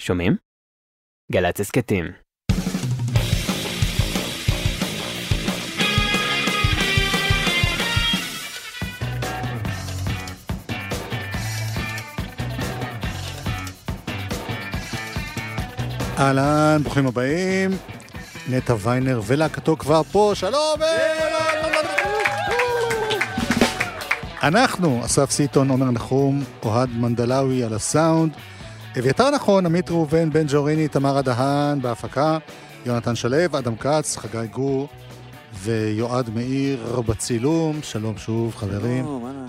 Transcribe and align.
שומעים? 0.00 0.36
גל"צ 1.32 1.60
הסכתים. 1.60 2.04
אהלן, 16.18 16.82
ברוכים 16.82 17.06
הבאים. 17.06 17.70
נטע 18.48 18.74
ויינר 18.78 19.20
ולהקתו 19.26 19.76
כבר 19.76 20.02
פה, 20.02 20.32
שלום! 20.34 20.80
אנחנו, 24.42 25.04
אסף 25.04 25.30
סיטון, 25.30 25.68
עומר 25.68 25.90
נחום, 25.90 26.44
אוהד 26.62 26.90
מנדלאוי 26.90 27.64
על 27.64 27.74
הסאונד, 27.74 28.32
אביתר 28.98 29.30
נכון, 29.30 29.66
עמית 29.66 29.90
ראובן, 29.90 30.30
בן 30.30 30.44
ג'וריני, 30.48 30.88
תמר 30.88 31.18
הדהן 31.18 31.82
בהפקה, 31.82 32.38
יונתן 32.86 33.14
שלו, 33.14 33.36
אדם 33.58 33.76
כץ, 33.76 34.16
חגי 34.16 34.46
גור 34.50 34.88
ויועד 35.54 36.30
מאיר 36.30 37.00
בצילום. 37.00 37.82
שלום 37.82 38.18
שוב, 38.18 38.54
חברים. 38.56 39.06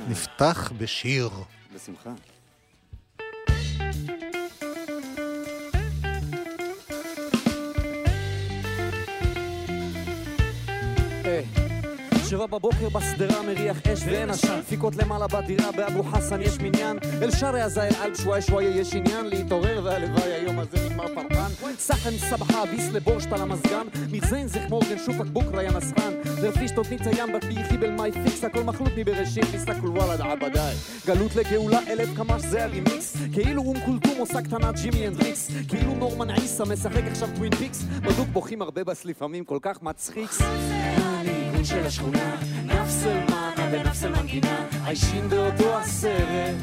נפתח 0.10 0.72
בשיר. 0.78 1.30
בשמחה. 1.76 2.10
שבע 12.34 12.46
בבוקר 12.46 12.90
בשדרה 12.90 13.42
מריח 13.42 13.78
אש 13.88 14.00
ואין 14.06 14.30
עשן. 14.30 14.60
דפיקות 14.60 14.96
למעלה 14.96 15.28
בדירה 15.28 15.72
באבו 15.72 16.04
חסן 16.04 16.42
יש 16.42 16.60
מניין. 16.60 16.98
אל 17.22 17.32
שרי 17.32 17.62
הזייל 17.62 17.94
על 18.02 18.16
שוואי 18.16 18.42
שוואי 18.42 18.66
יש 18.66 18.94
עניין. 18.94 19.26
להתעורר 19.26 19.82
והלוואי 19.84 20.34
היום 20.34 20.60
הזה 20.60 20.90
נגמר 20.90 21.08
פרפן. 21.08 21.74
סחן 21.78 22.10
סבחה 22.18 22.66
ביס 22.66 22.90
לבורשט 22.90 23.32
על 23.32 23.42
המזגן. 23.42 23.88
מזיין 24.12 24.48
זך 24.48 24.62
מורגן 24.70 24.98
שופק 25.06 25.26
בוקרה 25.26 25.64
יא 25.64 25.70
נסחן 25.70 26.14
דרפיש 26.42 26.72
תותנית 26.72 27.02
הים 27.08 27.34
בת 27.34 27.44
ביחי 27.44 27.78
בלמי 27.78 28.12
פיקס. 28.12 28.44
הכל 28.44 28.64
מחלוט 28.64 28.92
מבראשית 28.98 29.46
תסתכל 29.56 29.88
וואלה 29.88 30.18
דעבדיי 30.18 30.76
גלות 31.08 31.36
לגאולה 31.36 31.80
אלף 31.88 32.10
קמ"ש 32.18 32.42
זה 32.42 32.64
הרימיקס. 32.64 33.18
כאילו 33.34 33.62
אום 33.62 33.80
כולתום 33.80 34.18
עושה 34.18 34.42
קטנה 34.42 34.72
ג'ימי 34.72 35.08
הנדריקס 35.08 35.52
כאילו 35.68 35.96
נורמן 35.96 36.30
עיסה 36.30 36.66
משחק 36.66 37.04
עכשיו 37.12 37.30
טווין 37.36 37.56
פיקס. 37.56 37.84
בדוק 37.84 38.28
בוכים 38.28 38.62
הרבה 38.62 38.84
בס 38.84 39.06
לפעמים 39.06 39.44
כל 39.44 39.58
כך 39.62 39.84
מצחיקס 39.84 40.42
הניגון 41.64 41.82
של 41.82 41.88
השכונה. 41.88 42.36
נפס 42.66 43.04
אל 43.06 43.24
מנה 43.24 43.68
ונפס 43.72 44.04
אל 44.04 44.10
מנגינה 44.10 44.68
עיישים 44.86 45.30
באותו 45.30 45.78
הסרט 45.78 46.56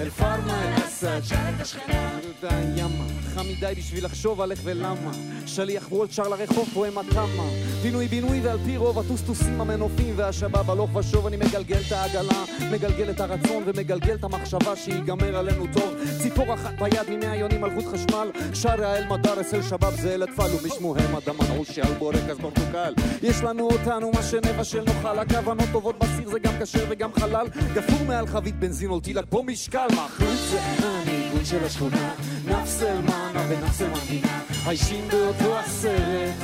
אל 0.00 0.10
פארמה 0.10 0.62
אל 0.64 0.84
אסד 0.86 1.20
שאל 1.24 1.54
את 1.56 1.60
השכנה 1.60 2.18
די 2.40 2.80
ימה 2.80 3.04
חם 3.34 3.48
מדי 3.48 3.72
בשביל 3.76 4.04
לחשוב 4.04 4.40
על 4.40 4.50
איך 4.50 4.60
ולמה. 4.64 5.12
שליח 5.46 5.92
וולט 5.92 6.12
שר 6.12 6.28
לרחוב 6.28 6.68
פואמה 6.74 7.00
תמה 7.10 7.48
פינוי 7.82 8.08
בינוי 8.08 8.40
ועל 8.40 8.58
פי 8.64 8.76
רוב 8.76 8.98
הטוסטוסים 8.98 9.60
המנופים 9.60 10.14
והשבב 10.16 10.70
הלוך 10.70 10.96
ושוב 10.96 11.26
אני 11.26 11.36
מגלגל 11.36 11.80
את 11.86 11.92
העגלה 11.92 12.44
מגלגל 12.72 13.10
את 13.10 13.20
הרצון 13.20 13.62
ומגלגל 13.66 14.14
את 14.14 14.24
המחשבה 14.24 14.76
שיגמר 14.76 15.36
עלינו 15.36 15.66
טוב. 15.72 15.94
ציפור 16.22 16.54
אחת 16.54 16.74
ביד 16.78 17.10
ממאה 17.10 17.36
יונים 17.36 17.64
על 17.64 17.70
חוט 17.74 17.84
חשמל 17.94 18.30
שרה 18.54 18.92
האל 18.92 19.04
מדרס 19.08 19.54
אל 19.54 19.62
שבב 19.62 20.00
זה 20.00 20.14
אל 20.14 20.24
אטפל 20.24 20.46
ומשמוהם 20.62 21.16
אדמן 21.16 21.56
עושי 21.56 21.82
על 21.82 21.92
בורקס 21.98 22.36
פורטוקל. 22.40 22.94
יש 23.22 23.42
לנו 23.42 23.70
אותנו 23.70 24.10
מה 24.14 24.22
שנבשל 24.22 24.84
נאכל 24.84 25.18
הכוונות 25.18 25.68
טובות 25.72 25.98
בסיר 25.98 26.30
זה 26.30 26.38
גם 26.38 26.52
כשר 26.60 26.86
וגם 26.88 27.12
חלל. 27.12 27.46
גפור 27.74 28.06
מעל 28.06 28.26
חבית 28.26 28.58
בנזין 28.58 28.90
או 28.90 29.00
תילק 29.00 29.24
פה 29.28 29.42
משקל 29.46 29.81
מחלוץ 29.86 30.38
זה 30.50 30.60
הניגון 30.60 31.44
של 31.44 31.64
השכונה 31.64 32.14
נפס 32.46 32.82
אל 32.82 33.00
מנה 33.00 33.46
ונפס 33.48 33.82
אל 33.82 33.88
מנגינה 33.88 34.40
עיישים 34.66 35.08
באותו 35.08 35.58
הסרט 35.58 36.34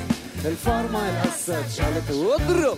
אל 0.44 0.54
פארמה 0.54 1.08
אל 1.08 1.28
אסד 1.28 1.68
שאל 1.68 1.98
את 1.98 2.10
אודרו 2.10 2.76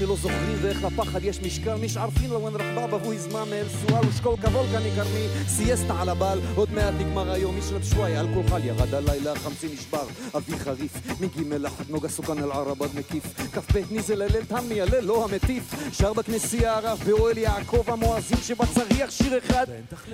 וסיס 0.00 0.08
דידתה 0.08 0.12
לא 0.12 0.16
זוכרים 0.16 0.58
ואיך 0.62 0.84
לפחד 0.84 1.24
יש 1.24 1.40
משקל 1.40 1.74
מש 1.74 1.96
ערפין 1.96 2.30
לו 2.30 2.46
אין 2.46 2.54
רחבבה 2.56 2.96
והוא 2.96 3.14
יזמן 3.14 3.50
מאל 3.50 3.66
סואל 3.68 4.08
ושקול 4.08 4.36
כבול 4.36 4.66
כני 4.72 4.90
קרמי 4.96 5.26
סייסטה 5.48 6.00
על 6.00 6.08
הבעל 6.08 6.40
עוד 6.54 6.72
מעט 6.72 6.94
נגמר 6.98 7.30
היום. 7.30 7.58
ישרב 7.58 7.82
שוואי 7.82 8.16
על 8.16 8.28
כל 8.34 8.42
חל 8.48 8.64
ירד 8.64 8.94
הלילה 8.94 9.34
חמצי 9.34 9.68
נשבר. 9.72 10.04
אבי 10.36 10.58
חריף 10.58 10.92
מגימל 11.20 11.66
אחת 11.66 11.90
נוגה 11.90 12.08
סוכן 12.08 12.38
אל 12.38 12.52
ערבד 12.52 12.88
מקיף. 12.94 13.24
כ"ב 13.52 13.78
ניזל 13.90 14.22
הלל 14.22 14.44
תמי 14.48 14.80
הלל 14.80 15.04
לא 15.04 15.24
המטיף. 15.24 15.74
שר 15.92 16.12
בכנסייה 16.12 16.76
הרב 16.76 17.02
באוהל 17.06 17.38
יעקב 17.38 17.90
המואזין 17.90 18.38
שבצריח 18.42 19.10
שיר 19.10 19.38
אחד. 19.38 19.66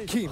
כי 0.07 0.27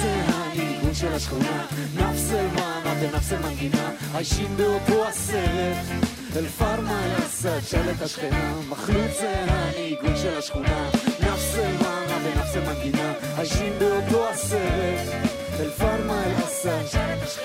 זה 0.00 0.22
הניגון 0.28 0.94
של 0.94 1.12
השכונה. 1.12 1.66
נפס 1.96 2.30
אל 2.32 2.46
מנה 2.46 2.94
ונפס 3.00 3.32
אל 3.32 3.38
מנגינה. 3.38 3.90
עיישים 4.14 4.56
באותו 4.56 5.06
הסרט 5.06 6.25
אל 6.36 6.48
פארמה 6.48 7.04
אל 7.04 7.22
אסד 7.26 7.60
של 7.60 7.90
את 7.90 8.02
השכנה 8.02 8.60
מחלוט 8.68 9.10
זה 9.20 9.44
הניגון 9.48 10.16
של 10.16 10.38
השכונה. 10.38 10.90
נפס 11.20 11.58
אל 11.58 11.76
מנה 11.76 12.18
ונפס 12.24 12.56
אל 12.56 12.74
מנגינה 12.74 13.12
עיישים 13.36 13.72
באותו 13.78 14.28
הסרט. 14.28 15.08
אל 15.60 15.70
פארמה 15.70 16.24
אל 16.24 16.44
אסד 16.44 16.98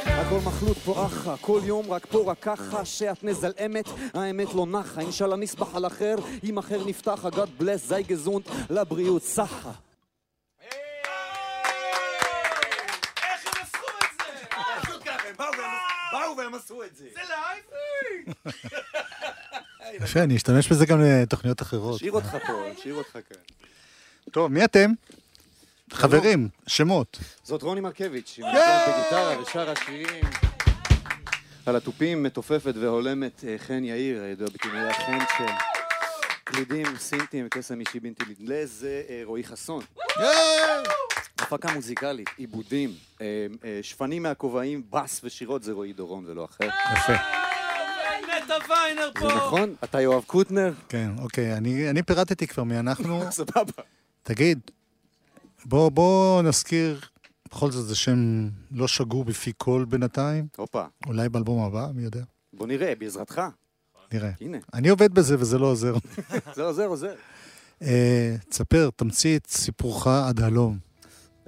הכל 0.05 0.39
מחלוט 0.45 0.77
פה 0.77 1.05
אחא 1.05 1.35
כל 1.41 1.59
יום 1.63 1.91
רק 1.91 2.05
פה 2.05 2.31
רק 2.31 2.37
ככה 2.41 2.85
שאת 2.85 3.23
נזלאמת 3.23 3.89
האמת 4.13 4.53
לא 4.53 4.65
נחה 4.65 5.01
אינשאללה 5.01 5.35
נסבח 5.35 5.75
על 5.75 5.87
אחר. 5.87 6.15
אם 6.43 6.57
אחר 6.57 6.85
נפתח 6.85 7.25
אגד 7.25 7.47
בלס 7.57 7.87
זי 7.87 8.03
גזונט 8.03 8.49
לבריאות 8.69 9.23
סחה 9.23 9.71
באו 16.35 16.43
והם 16.43 16.53
עשו 16.53 16.83
את 16.83 16.95
זה. 16.95 17.05
זה 17.13 17.21
לייב? 17.29 18.35
יפה, 20.03 20.23
אני 20.23 20.35
אשתמש 20.35 20.67
בזה 20.67 20.85
גם 20.85 21.01
לתוכניות 21.01 21.61
אחרות. 21.61 21.99
שיר 21.99 22.11
אותך 22.11 22.37
פה, 22.47 22.63
שיר 22.81 22.95
אותך 22.95 23.11
כאן 23.11 23.37
טוב, 24.31 24.51
מי 24.51 24.65
אתם? 24.65 24.91
חברים, 25.93 26.49
שמות. 26.67 27.19
זאת 27.43 27.61
רוני 27.61 27.81
מרקביץ', 27.81 28.27
שהיא 28.27 28.45
מנגנת 28.45 28.81
בגיטרה 28.87 29.41
ושרה 29.41 29.73
שירים. 29.85 30.25
על 31.65 31.75
התופים 31.75 32.23
מתופפת 32.23 32.73
והולמת 32.75 33.43
אה, 33.47 33.55
חן 33.57 33.83
יאיר, 33.83 34.23
הידוע 34.23 34.47
בכינוי 34.53 34.89
החן 34.89 35.19
של 35.37 35.53
קלידים, 36.43 36.85
סינטים, 36.97 37.49
קסם 37.49 37.79
אישי 37.79 37.99
בלתי 37.99 38.23
נדלה, 38.29 38.65
זה 38.65 39.01
אה, 39.09 39.21
רועי 39.23 39.43
חסון. 39.43 39.83
הפקה 41.53 41.73
מוזיקלית, 41.73 42.29
עיבודים, 42.37 42.89
אה, 43.21 43.47
אה, 43.63 43.79
שפנים 43.81 44.23
מהכובעים, 44.23 44.83
בס 44.89 45.21
ושירות 45.23 45.63
זה 45.63 45.71
רועי 45.71 45.93
דורון 45.93 46.25
ולא 46.27 46.45
אחר. 46.45 46.69
יפה. 46.93 47.13
נטע 48.43 48.53
ויינר 48.69 49.11
פה. 49.19 49.29
זה 49.29 49.35
נכון? 49.35 49.75
אתה 49.83 50.01
יואב 50.01 50.23
קוטנר? 50.27 50.73
כן, 50.89 51.11
אוקיי, 51.19 51.57
אני 51.57 51.89
אני 51.89 52.03
פירטתי 52.03 52.47
כבר 52.47 52.63
מי 52.63 52.79
אנחנו. 52.79 53.21
סבבה. 53.31 53.83
תגיד, 54.23 54.59
בוא, 55.65 55.89
בוא 55.89 56.41
נזכיר, 56.41 56.99
בכל 57.49 57.71
זאת 57.71 57.87
זה 57.87 57.95
שם 57.95 58.49
לא 58.71 58.87
שגור 58.87 59.25
בפי 59.25 59.51
כל 59.57 59.85
בינתיים, 59.89 60.47
הופה, 60.57 60.83
אולי 61.07 61.29
באלבום 61.29 61.63
הבא, 61.63 61.87
מי 61.93 62.03
יודע? 62.03 62.23
בוא 62.53 62.67
נראה, 62.67 62.93
בעזרתך. 62.99 63.41
נראה. 64.13 64.31
הנה, 64.41 64.57
אני 64.73 64.89
עובד 64.89 65.13
בזה 65.13 65.35
וזה 65.39 65.57
לא 65.59 65.65
עוזר. 65.65 65.95
זה 66.55 66.63
עוזר, 66.63 66.85
עוזר. 66.85 67.13
אה, 67.81 68.35
תספר, 68.49 68.89
תמצית 68.95 69.47
סיפורך 69.47 70.07
עד 70.07 70.39
הלום. 70.39 70.90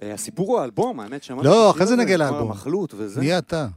אה, 0.04 0.14
הסיפור 0.14 0.48
הוא 0.48 0.60
האלבום, 0.60 1.00
האמת 1.00 1.24
שמעתי. 1.24 1.48
לא, 1.48 1.72
אחרי 1.72 1.86
זה 1.86 1.96
נגיע 1.96 2.18
לאלבום. 2.18 2.42
המחלוט 2.42 2.94
וזה. 2.98 3.20
מי 3.20 3.38
אתה? 3.38 3.68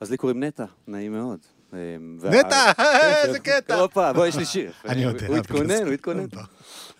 אז 0.00 0.10
לי 0.10 0.16
קוראים 0.16 0.44
נטע, 0.44 0.64
נעים 0.88 1.12
מאוד. 1.12 1.38
אה, 1.74 1.78
נטע, 2.30 2.72
כן, 2.76 3.14
איזה 3.24 3.38
קטע. 3.38 3.80
הופה, 3.80 4.12
בוא, 4.12 4.26
יש 4.26 4.36
לי 4.36 4.44
שיר. 4.44 4.72
אני 4.88 5.02
יודע. 5.02 5.26
הוא 5.26 5.36
התכונן, 5.36 5.86
הוא 5.86 5.92
התכונן. 5.92 6.26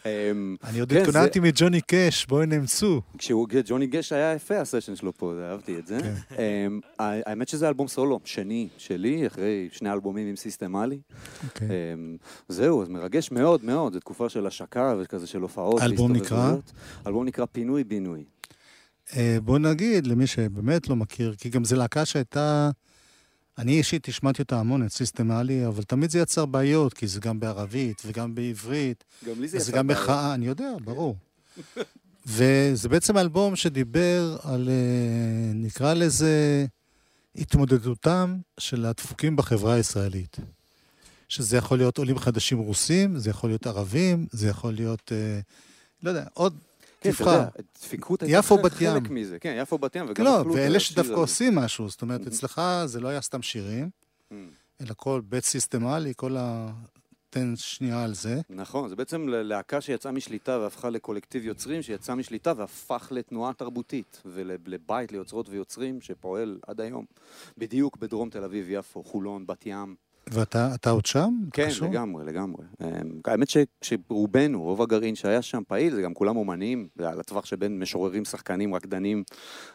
אה, 0.06 0.30
אני 0.64 0.80
עוד 0.80 0.88
כן, 0.92 0.96
התכוננתי 0.96 1.40
מג'וני 1.40 1.80
קאש, 1.80 2.26
בואי 2.26 2.46
נאמצו. 2.46 3.00
כשהוא, 3.18 3.48
ג'וני 3.66 3.86
גש 3.86 4.12
היה 4.12 4.34
יפה 4.34 4.60
הסשן 4.60 4.96
שלו 4.96 5.12
פה, 5.16 5.32
אהבתי 5.50 5.78
את 5.78 5.86
זה. 5.86 5.98
כן. 6.00 6.34
אמ, 6.66 6.80
האמת 6.98 7.48
שזה 7.48 7.68
אלבום 7.68 7.88
סולו, 7.88 8.20
שני 8.24 8.68
שלי, 8.78 9.26
אחרי 9.26 9.68
שני 9.72 9.92
אלבומים 9.92 10.28
עם 10.28 10.36
סיסטמלי. 10.36 10.98
אוקיי. 11.44 11.68
אמ, 11.68 12.16
זהו, 12.48 12.82
אז 12.82 12.88
מרגש 12.88 13.30
מאוד 13.30 13.64
מאוד, 13.64 13.92
זו 13.92 14.00
תקופה 14.00 14.28
של 14.28 14.46
השקה 14.46 14.94
וכזה 15.00 15.26
של 15.26 15.40
הופעות. 15.40 15.80
האלבום 15.80 16.12
והסתובבויות. 16.12 16.72
האלבום 17.04 17.24
נקרא 17.24 17.44
פינוי 17.52 17.84
בינוי. 17.84 18.24
אה, 19.16 19.38
בוא 19.42 19.58
נגיד 19.58 20.06
למי 20.06 20.26
שבאמת 20.26 20.88
לא 20.88 20.96
מכיר, 20.96 21.34
כי 21.38 21.48
גם 21.48 21.64
זו 21.64 21.76
להקה 21.76 22.04
שהייתה... 22.04 22.70
אני 23.58 23.78
אישית 23.78 24.08
השמעתי 24.08 24.42
אותה 24.42 24.60
המון, 24.60 24.86
את 24.86 24.92
סיסטמלי, 24.92 25.66
אבל 25.66 25.82
תמיד 25.82 26.10
זה 26.10 26.18
יצר 26.18 26.46
בעיות, 26.46 26.94
כי 26.94 27.06
זה 27.06 27.20
גם 27.20 27.40
בערבית 27.40 28.02
וגם 28.06 28.34
בעברית, 28.34 29.04
גם 29.26 29.40
לי 29.40 29.48
זה 29.48 29.56
וזה 29.56 29.70
יצא 29.70 29.78
גם 29.78 29.86
בעיה. 29.86 30.00
מחאה, 30.00 30.34
אני 30.34 30.46
יודע, 30.46 30.70
ברור. 30.84 31.16
וזה 32.26 32.88
בעצם 32.88 33.18
אלבום 33.18 33.56
שדיבר 33.56 34.36
על, 34.42 34.68
אה, 34.68 35.52
נקרא 35.54 35.94
לזה, 35.94 36.66
התמודדותם 37.36 38.36
של 38.58 38.86
הדפוקים 38.86 39.36
בחברה 39.36 39.74
הישראלית. 39.74 40.36
שזה 41.28 41.56
יכול 41.56 41.78
להיות 41.78 41.98
עולים 41.98 42.18
חדשים 42.18 42.58
רוסים, 42.58 43.18
זה 43.18 43.30
יכול 43.30 43.50
להיות 43.50 43.66
ערבים, 43.66 44.26
זה 44.32 44.48
יכול 44.48 44.74
להיות, 44.74 45.12
אה, 45.12 45.40
לא 46.02 46.10
יודע, 46.10 46.24
עוד 46.34 46.52
כן, 46.52 46.67
תבחר. 47.00 47.44
דפיקות 47.74 48.22
הייתה 48.22 48.42
חלק-. 48.70 49.10
מזה. 49.10 49.38
כן, 49.38 49.58
יפו 49.62 49.78
בת 49.78 49.96
ים, 49.96 50.06
לא, 50.18 50.44
ואלה 50.54 50.80
שדווקא. 50.80 51.12
עושים 51.12 51.54
משהו, 51.54 51.88
זאת 51.88 52.02
אומרת, 52.02 52.26
אצלך 52.26 52.62
זה 52.84 53.00
לא 53.00 53.08
היה 53.08 53.20
סתם 53.20 53.42
שירים, 53.42 53.90
Mm. 54.30 54.34
אלא 54.80 54.94
כל 54.96 55.20
בית 55.24 55.44
סיסטמלי, 55.44 56.12
כל 56.16 56.36
ה... 56.36 56.72
תן 57.30 57.56
שנייה 57.56 58.04
על 58.04 58.14
זה. 58.14 58.40
נכון, 58.50 58.88
זה 58.88 58.96
בעצם 58.96 59.28
להקה 59.28 59.80
שיצאה 59.80 60.12
משליטה 60.12 60.58
והפכה 60.58 60.90
לקולקטיב 60.90 61.44
יוצרים 61.44 61.82
שיצא 61.82 62.14
משליטה 62.14 62.52
והפך 62.56 63.08
לתנועה 63.10 63.52
תרבותית 63.52 64.22
ולבית 64.24 65.12
ליוצרות 65.12 65.48
ויוצרים 65.48 66.00
שפועל 66.00 66.58
עד 66.66 66.80
היום. 66.80 67.04
בדיוק 67.58 67.96
בדרום 67.96 68.30
תל 68.30 68.44
אביב, 68.44 68.66
יפו, 68.70 69.02
חולון, 69.02 69.46
בת 69.46 69.66
ים. 69.66 69.94
ואתה 70.32 70.74
אתה 70.74 70.90
עוד 70.90 71.06
שם? 71.06 71.34
כן, 71.52 71.66
קשור? 71.66 71.88
לגמרי, 71.90 72.24
לגמרי. 72.26 72.64
אמ, 72.80 72.86
האמת 73.24 73.50
ש- 73.50 73.56
שרובנו, 73.82 74.62
רוב 74.62 74.82
הגרעין 74.82 75.14
שהיה 75.14 75.42
שם 75.42 75.62
פעיל, 75.68 75.94
זה 75.94 76.02
גם 76.02 76.14
כולם 76.14 76.36
אומנים, 76.36 76.88
זה 76.98 77.08
על 77.08 77.20
הטווח 77.20 77.44
שבין 77.46 77.78
משוררים, 77.78 78.24
שחקנים, 78.24 78.74
רקדנים, 78.74 79.22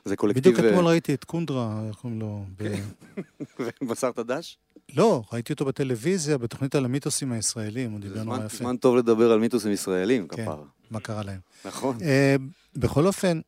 זה 0.06 0.16
קולקטיב... 0.16 0.54
בדיוק 0.54 0.66
אתמול 0.70 0.86
ראיתי 0.86 1.14
את 1.14 1.24
קונדרה, 1.24 1.82
איך 1.88 1.96
קוראים 1.96 2.20
לו? 2.20 2.46
ב- 2.60 3.70
ובשר 3.82 4.12
דש? 4.12 4.58
לא, 4.96 5.24
ראיתי 5.34 5.54
אותו 5.54 5.66
בטלוויזיה, 5.66 6.38
בתוכנית 6.38 6.76
על 6.76 6.86
המיתוסים 6.86 7.32
הישראלים, 7.32 7.92
הוא 7.92 8.00
דיבר 8.00 8.24
נורא 8.24 8.46
יפה. 8.46 8.58
זמן 8.58 8.78
טוב 8.78 8.96
לדבר 8.96 9.32
על 9.32 9.40
מיתוסים 9.40 9.72
ישראלים, 9.72 10.28
כן. 10.28 10.44
כפרה. 10.44 10.64
מה 10.92 11.00
קרה 11.00 11.24
להם. 11.24 11.40
נכון. 11.66 11.98
אה, 12.02 12.36
בכל 12.76 13.08
אופן, 13.08 13.40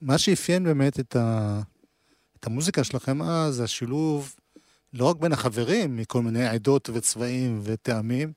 מה 0.00 0.18
שאפיין 0.18 0.64
באמת 0.64 1.00
את, 1.00 1.16
ה... 1.16 1.60
את 2.40 2.46
המוזיקה 2.46 2.84
שלכם 2.84 3.22
אז, 3.22 3.54
זה 3.54 3.64
השילוב 3.64 4.34
לא 4.94 5.04
רק 5.04 5.16
בין 5.16 5.32
החברים 5.32 5.96
מכל 5.96 6.22
מיני 6.22 6.46
עדות 6.46 6.90
וצבעים 6.92 7.60
וטעמים, 7.62 8.32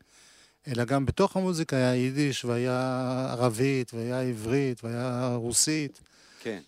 אלא 0.68 0.86
גם 0.86 1.06
בתוך 1.06 1.38
המוזיקה 1.38 1.76
היה 1.76 1.96
יידיש, 1.96 2.46
והיה 2.46 3.28
ערבית, 3.32 3.94
והיה 3.94 4.22
עברית, 4.22 4.84
והיה 4.84 5.36
רוסית, 5.36 6.02
כן. 6.40 6.60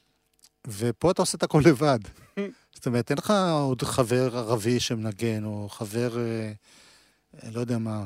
ופה 0.68 1.12
אתה 1.12 1.22
עושה 1.22 1.38
את 1.38 1.44
הכל 1.44 1.62
לבד. 1.66 2.00
זאת 2.76 2.86
אומרת, 2.86 3.10
אין 3.10 3.18
לך 3.18 3.34
עוד 3.62 3.82
חבר 3.82 4.38
ערבי 4.38 4.80
שמנגן, 4.80 5.44
או 5.44 5.70
חבר, 5.70 6.18
אה, 6.20 6.52
לא 7.52 7.60
יודע 7.60 7.78
מה. 7.78 8.06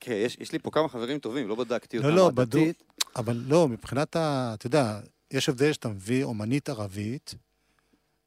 כן, 0.00 0.12
יש, 0.12 0.36
יש 0.40 0.52
לי 0.52 0.58
פה 0.58 0.70
כמה 0.70 0.88
חברים 0.88 1.18
טובים, 1.18 1.48
לא 1.48 1.54
בדקתי 1.54 1.98
לא, 1.98 2.04
אותם 2.04 2.16
לא, 2.16 2.28
עדתית. 2.28 2.82
בדוק. 2.82 3.12
אבל 3.16 3.42
לא, 3.46 3.68
מבחינת 3.68 4.16
ה... 4.16 4.50
אתה 4.54 4.66
יודע, 4.66 5.00
יש 5.30 5.48
הבדל 5.48 5.72
שאתה 5.72 5.88
מביא 5.88 6.24
אומנית 6.24 6.68
ערבית, 6.68 7.34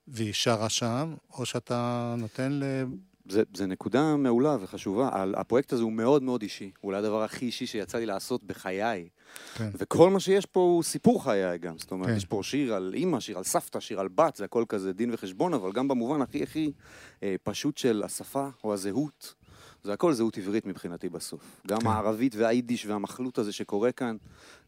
והיא 0.07 0.33
שרה 0.33 0.69
שם, 0.69 1.13
או 1.37 1.45
שאתה 1.45 2.15
נותן 2.17 2.51
ל... 2.51 2.63
זה, 3.29 3.43
זה 3.53 3.65
נקודה 3.65 4.15
מעולה 4.15 4.57
וחשובה. 4.61 5.25
הפרויקט 5.35 5.73
הזה 5.73 5.83
הוא 5.83 5.91
מאוד 5.91 6.23
מאוד 6.23 6.41
אישי. 6.41 6.71
הוא 6.81 6.89
אולי 6.89 6.97
הדבר 6.99 7.23
הכי 7.23 7.45
אישי 7.45 7.67
שיצא 7.67 7.97
לי 7.97 8.05
לעשות 8.05 8.43
בחיי. 8.43 9.09
כן. 9.55 9.69
וכל 9.73 10.09
מה 10.09 10.19
שיש 10.19 10.45
פה 10.45 10.59
הוא 10.59 10.83
סיפור 10.83 11.23
חיי 11.23 11.57
גם. 11.57 11.77
זאת 11.77 11.91
אומרת, 11.91 12.09
כן. 12.09 12.15
יש 12.15 12.25
פה 12.25 12.39
שיר 12.43 12.73
על 12.73 12.93
אימא, 12.95 13.19
שיר 13.19 13.37
על 13.37 13.43
סבתא, 13.43 13.79
שיר 13.79 13.99
על 13.99 14.07
בת, 14.07 14.35
זה 14.35 14.45
הכל 14.45 14.65
כזה 14.69 14.93
דין 14.93 15.13
וחשבון, 15.13 15.53
אבל 15.53 15.71
גם 15.71 15.87
במובן 15.87 16.21
הכי 16.21 16.43
הכי 16.43 16.71
אה, 17.23 17.35
פשוט 17.43 17.77
של 17.77 18.03
השפה 18.05 18.47
או 18.63 18.73
הזהות. 18.73 19.33
זה 19.83 19.93
הכל 19.93 20.13
זהות 20.13 20.37
עברית 20.37 20.65
מבחינתי 20.65 21.09
בסוף. 21.09 21.61
גם 21.67 21.79
כן. 21.81 21.87
הערבית 21.87 22.35
והיידיש 22.35 22.85
והמחלוט 22.85 23.37
הזה 23.37 23.51
שקורה 23.51 23.91
כאן. 23.91 24.15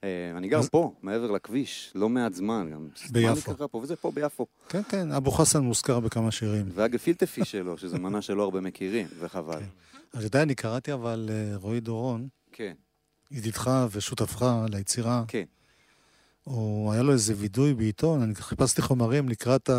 אה, 0.04 0.10
אני 0.38 0.48
גר 0.48 0.60
אז- 0.60 0.70
פה, 0.70 0.94
מעבר 1.02 1.32
לכביש, 1.32 1.92
לא 1.96 2.10
מעט 2.10 2.34
זמן. 2.34 2.70
גם 2.74 2.88
ביפו. 3.12 3.52
מה 3.60 3.68
פה, 3.68 3.78
וזה 3.78 3.96
פה 3.96 4.12
ביפו. 4.12 4.46
כן, 4.70 4.82
כן, 4.90 5.12
אבו 5.12 5.32
חסן 5.32 5.60
מוזכר 5.60 6.00
בכמה 6.00 6.32
שירים. 6.32 6.66
והגפילטפי 6.74 7.46
שלו, 7.46 7.78
שזו 7.78 7.98
מנה 7.98 8.22
שלא 8.22 8.44
הרבה 8.44 8.62
מכירים, 8.62 9.08
וחבל. 9.20 9.60
כן. 9.60 9.66
אתה 10.18 10.26
יודע, 10.26 10.42
אני 10.42 10.56
קראתי 10.56 10.94
אבל 10.94 11.30
אה, 11.32 11.58
רועי 11.58 11.80
דורון, 11.80 12.28
כן, 12.52 12.74
ידידך 13.32 13.72
ושותפך 13.92 14.46
ליצירה, 14.70 15.24
כן. 15.28 15.44
או 16.48 16.90
היה 16.94 17.04
לו 17.04 17.12
איזה 17.14 17.34
וידוי 17.38 17.74
בעיתון, 17.74 18.22
אני 18.22 18.36
חיפשתי 18.36 18.82
חומרים 18.82 19.30
לקראת 19.30 19.70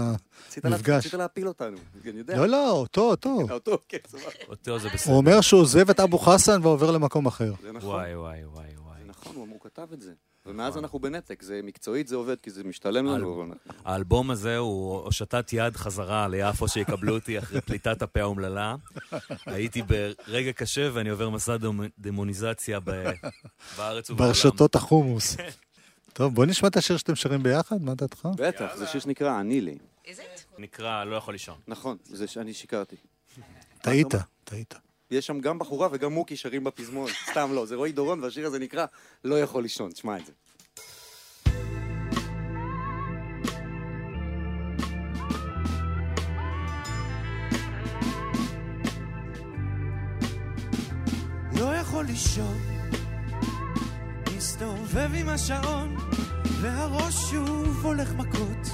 המפגש. 0.65 1.07
רצית 1.07 1.15
להפיל 1.15 1.49
אותנו, 1.49 1.77
אני 2.05 2.19
יודע. 2.19 2.37
לא, 2.37 2.47
לא, 2.47 2.71
אותו, 2.71 3.01
אותו. 3.11 3.39
אותו, 3.51 3.79
כן, 3.89 3.99
סבבה. 4.07 4.25
אותו 4.49 4.79
זה 4.79 4.89
הוא 4.89 4.95
בסדר. 4.95 5.15
אומר 5.15 5.41
שהוא 5.41 5.61
עוזב 5.61 5.91
את 5.91 6.01
אבו 6.01 6.19
חסן 6.19 6.61
ועובר 6.63 6.91
למקום 6.91 7.27
אחר. 7.27 7.53
זה 7.63 7.73
נכון. 7.73 7.91
וואי, 7.91 8.17
וואי, 8.17 8.45
וואי, 8.45 8.67
וואי. 8.79 8.99
זה 9.03 9.09
נכון, 9.09 9.37
הוא 9.37 9.47
הוא 9.51 9.61
כתב 9.61 9.87
את 9.93 10.01
זה. 10.01 10.13
ומאז 10.47 10.77
אנחנו 10.79 10.99
בנתק, 10.99 11.43
זה 11.43 11.61
מקצועית 11.65 12.09
זה 12.09 12.17
עובד, 12.17 12.41
כי 12.41 12.51
זה 12.51 12.65
משתלם 12.65 13.07
לנו. 13.07 13.45
האלבום 13.85 14.31
הזה 14.31 14.57
הוא 14.57 15.01
הושטת 15.01 15.53
יד 15.53 15.77
חזרה 15.77 16.29
ליפו 16.29 16.69
שיקבלו 16.69 17.15
אותי 17.15 17.39
אחרי 17.39 17.61
פליטת 17.61 18.03
הפה 18.03 18.21
האומללה. 18.21 18.75
הייתי 19.47 19.83
ברגע 19.83 20.53
קשה 20.53 20.89
ואני 20.93 21.09
עובר 21.11 21.31
מסע 21.31 21.57
דמ- 21.57 21.89
דמוניזציה 21.99 22.81
ב- 22.85 23.11
בארץ 23.77 24.11
ובעולם. 24.11 24.29
ברשתות 24.33 24.75
החומוס. 24.75 25.37
טוב, 26.17 26.35
בוא 26.35 26.47
נשמע 26.47 26.69
את 26.69 26.77
השיר 26.77 26.97
שאתם 26.97 27.15
שרים 27.15 27.43
ביחד, 27.43 27.83
מה 27.83 27.95
דעתך? 27.95 28.29
בטח, 28.37 28.75
זה 28.77 28.87
שיר 28.87 29.01
שנקרא 29.01 29.41
"אני 29.41 29.61
לי". 29.61 29.79
נקרא 30.59 31.05
לא 31.05 31.17
יכול 31.17 31.35
לישון. 31.35 31.55
נכון, 31.69 31.97
זה 32.05 32.27
שאני 32.27 32.55
שיקרתי. 32.55 32.97
טעית, 33.83 34.07
טעית. 34.45 34.75
יש 35.11 35.27
שם 35.27 35.41
גם 35.41 35.59
בחורה 35.59 35.89
וגם 35.93 36.13
מוקי 36.13 36.37
שרים 36.37 36.65
בפזמון. 36.65 37.09
סתם 37.31 37.51
לא, 37.53 37.67
זה 37.67 37.75
רועי 37.75 37.93
דורון, 37.93 38.23
והשיר 38.23 38.47
הזה 38.47 38.59
נקרא 38.59 38.87
"לא 39.25 39.41
יכול 39.41 39.63
לישון", 39.63 39.91
תשמע 39.93 40.17
את 40.19 40.27
זה. 40.27 40.33
לא 51.61 51.75
יכול 51.77 52.05
לישון, 52.05 52.59
מסתובב 54.56 55.11
עם 55.14 55.29
השעון, 55.29 55.97
והראש 56.61 57.14
שוב 57.14 57.85
הולך 57.85 58.12
מכות. 58.14 58.69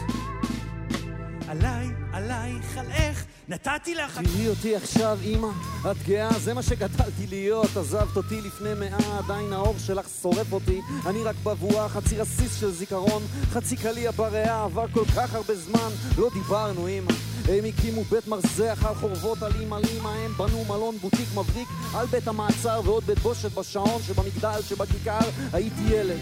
עליי, 1.48 1.88
עלייך, 2.12 2.76
על 2.78 2.90
איך 2.90 3.24
נתתי 3.48 3.94
לך... 3.94 4.20
תהיי 4.20 4.48
אותי 4.48 4.76
עכשיו, 4.76 5.18
אמא, 5.22 5.48
את 5.90 5.96
גאה, 6.06 6.38
זה 6.38 6.54
מה 6.54 6.62
שגדלתי 6.62 7.26
להיות. 7.28 7.76
עזבת 7.76 8.16
אותי 8.16 8.40
לפני 8.40 8.74
מאה, 8.74 9.18
עדיין 9.18 9.52
האור 9.52 9.74
שלך 9.78 10.06
שורף 10.22 10.52
אותי. 10.52 10.80
אני 11.06 11.22
רק 11.22 11.36
בבואה, 11.44 11.88
חצי 11.88 12.16
רסיס 12.16 12.60
של 12.60 12.70
זיכרון, 12.70 13.22
חצי 13.52 13.76
קליע 13.76 14.10
בריאה, 14.10 14.64
עבר 14.64 14.88
כל 14.88 15.04
כך 15.16 15.34
הרבה 15.34 15.54
זמן, 15.56 15.90
לא 16.18 16.30
דיברנו, 16.34 16.88
אמא. 16.88 17.12
הם 17.48 17.64
הקימו 17.64 18.04
בית 18.04 18.26
מרזח 18.26 18.84
על 18.84 18.94
חורבות 18.94 19.42
עלים 19.42 19.72
על 19.72 19.82
אמא, 19.96 20.08
הם 20.08 20.32
בנו 20.36 20.64
מלון 20.64 20.98
בוטיק 20.98 21.28
מבריק 21.34 21.68
על 21.94 22.06
בית 22.06 22.28
המעצר 22.28 22.80
ועוד 22.84 23.04
בית 23.04 23.18
בושת 23.18 23.52
בשעון 23.54 24.02
שבמגדל 24.02 24.60
שבכיכר 24.68 25.28
הייתי 25.52 25.82
ילד. 25.88 26.18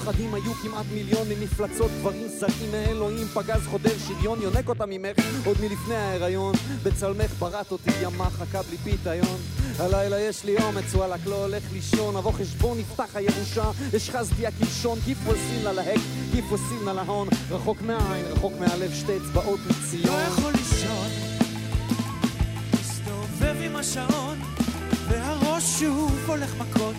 פחדים 0.00 0.34
היו 0.34 0.54
כמעט 0.54 0.86
מיליון 0.94 1.28
ממפלצות, 1.28 1.90
דברים 2.00 2.28
זרים 2.28 2.72
מאלוהים, 2.72 3.26
פגז 3.26 3.66
חודר 3.66 3.94
שריון, 4.06 4.42
יונק 4.42 4.68
אותה 4.68 4.86
ממך 4.86 5.16
עוד 5.46 5.56
מלפני 5.60 5.94
ההיריון. 5.94 6.54
בצלמך 6.82 7.32
בראת 7.38 7.72
אותי 7.72 7.90
ימה 8.02 8.30
חכה 8.30 8.62
בלי 8.62 8.76
פיתיון. 8.76 9.38
הלילה 9.78 10.20
יש 10.20 10.44
לי 10.44 10.56
אומץ, 10.56 10.94
וואלכ 10.94 11.26
לא 11.26 11.44
הולך 11.44 11.62
לישון, 11.72 12.16
אבוא 12.16 12.32
חשבון, 12.32 12.78
נפתח 12.78 13.16
הירושה, 13.16 13.70
השחזתי 13.94 14.46
הקלשון, 14.46 14.98
גיף 15.04 15.18
וסין 15.28 15.64
לה 15.64 15.72
להק, 15.72 16.00
גיף 16.32 16.52
וסין 16.52 16.84
לה 16.84 16.92
להון, 16.92 17.28
רחוק 17.50 17.82
מהעין, 17.82 18.24
רחוק 18.26 18.52
מהלב, 18.60 18.92
שתי 18.94 19.16
אצבעות 19.16 19.60
לא 19.66 19.70
מציון. 19.70 20.20
יכול 20.28 20.52
השעון, 23.80 24.38
והראש 25.08 25.64
שוב 25.64 26.20
הולך 26.26 26.54
מכות. 26.60 26.94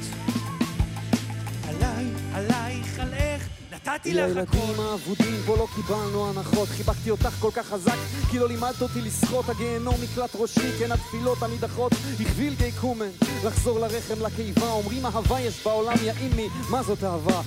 עליי, 1.70 2.06
עלייך, 2.34 3.00
על 3.00 3.14
איך 3.14 3.50
נתתי 3.72 4.14
לך 4.14 4.38
הכל. 4.38 4.58
לילדים 4.58 4.80
האבודים 4.80 5.42
פה 5.46 5.58
לא 5.58 5.68
קיבלנו 5.76 6.30
הנחות 6.30 6.70
חיבקתי 6.70 7.12
אותך 7.12 7.30
כל 7.40 7.50
כך 7.54 7.66
חזק 7.68 7.98
כי 8.32 8.40
לא 8.40 8.48
לימדת 8.48 8.82
אותי 8.82 9.02
לשחות 9.02 9.50
הגיהנום 9.50 9.96
מקלט 10.04 10.30
ראשי 10.36 10.72
כן 10.80 10.92
התפילות 10.92 11.44
הנידחות 11.44 11.92
הכביל 12.20 12.54
גיא 12.54 12.72
קומן 12.82 13.10
לחזור 13.46 13.80
לרחם 13.80 14.26
לקיבה 14.26 14.72
אומרים 14.72 15.06
אהבה 15.06 15.40
יש 15.40 15.64
בעולם 15.66 15.98
יא 16.04 16.14
אימי 16.22 16.48
מה 16.70 16.84
זאת 16.84 17.04
אהבה? 17.04 17.42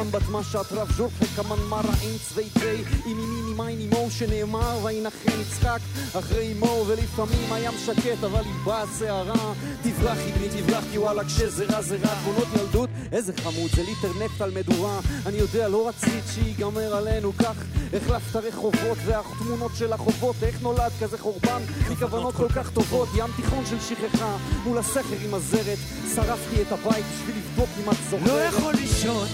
עם 0.00 0.10
בת 0.10 0.28
משת 0.30 0.72
רב 0.72 0.92
ז'ורחה 0.96 1.24
כמן 1.36 1.64
מרה 1.68 1.94
אין 2.02 2.18
צווי 2.28 2.50
תה. 2.50 2.60
עם 3.06 3.18
ימיני 3.18 3.54
מיין 3.56 3.92
אמו 3.92 4.10
שנאמר 4.10 4.78
וינחם 4.82 5.40
יצחק 5.40 5.78
אחרי 6.18 6.52
אמו 6.52 6.84
ולפעמים 6.86 7.52
הים 7.52 7.72
שקט 7.86 8.24
אבל 8.24 8.44
היא 8.44 8.54
באה 8.64 8.84
סערה 8.86 9.52
תברחי 9.82 10.32
בני 10.32 10.48
תברחי 10.48 10.98
וואלה 10.98 11.24
כשזה 11.24 11.64
רע 11.64 11.82
זה 11.82 11.96
רע 11.96 12.14
תמונות 12.22 12.48
ילדות 12.56 12.90
איזה 13.12 13.32
חמוד 13.42 13.70
זה 13.74 13.82
ליטר 13.82 14.24
נפט 14.24 14.40
על 14.40 14.50
מדורה. 14.50 15.00
אני 15.26 15.36
יודע 15.36 15.68
לא 15.68 15.88
רצית 15.88 16.24
שיגמר 16.34 16.96
עלינו 16.96 17.32
כך. 17.38 17.64
החלפת 17.92 18.36
רחובות 18.36 18.98
והתמונות 19.04 19.70
של 19.74 19.92
החובות. 19.92 20.36
איך 20.42 20.62
נולד 20.62 20.92
כזה 21.00 21.18
חורבן? 21.18 21.62
מכוונות 21.90 22.34
כל 22.34 22.48
כך 22.48 22.70
טובות. 22.70 23.08
ים 23.14 23.30
תיכון 23.36 23.64
של 23.66 23.80
שכחה. 23.80 24.36
מול 24.64 24.78
הסכר 24.78 25.16
עם 25.24 25.34
הזרת 25.34 25.78
שרפתי 26.14 26.62
את 26.62 26.72
הבית 26.72 27.04
בשביל 27.14 27.36
לבדוק 27.36 27.68
אם 27.84 27.90
את 27.90 27.96
זוכרת. 28.10 28.26
לא 28.26 28.40
יכול 28.40 28.73
לישון, 28.74 29.28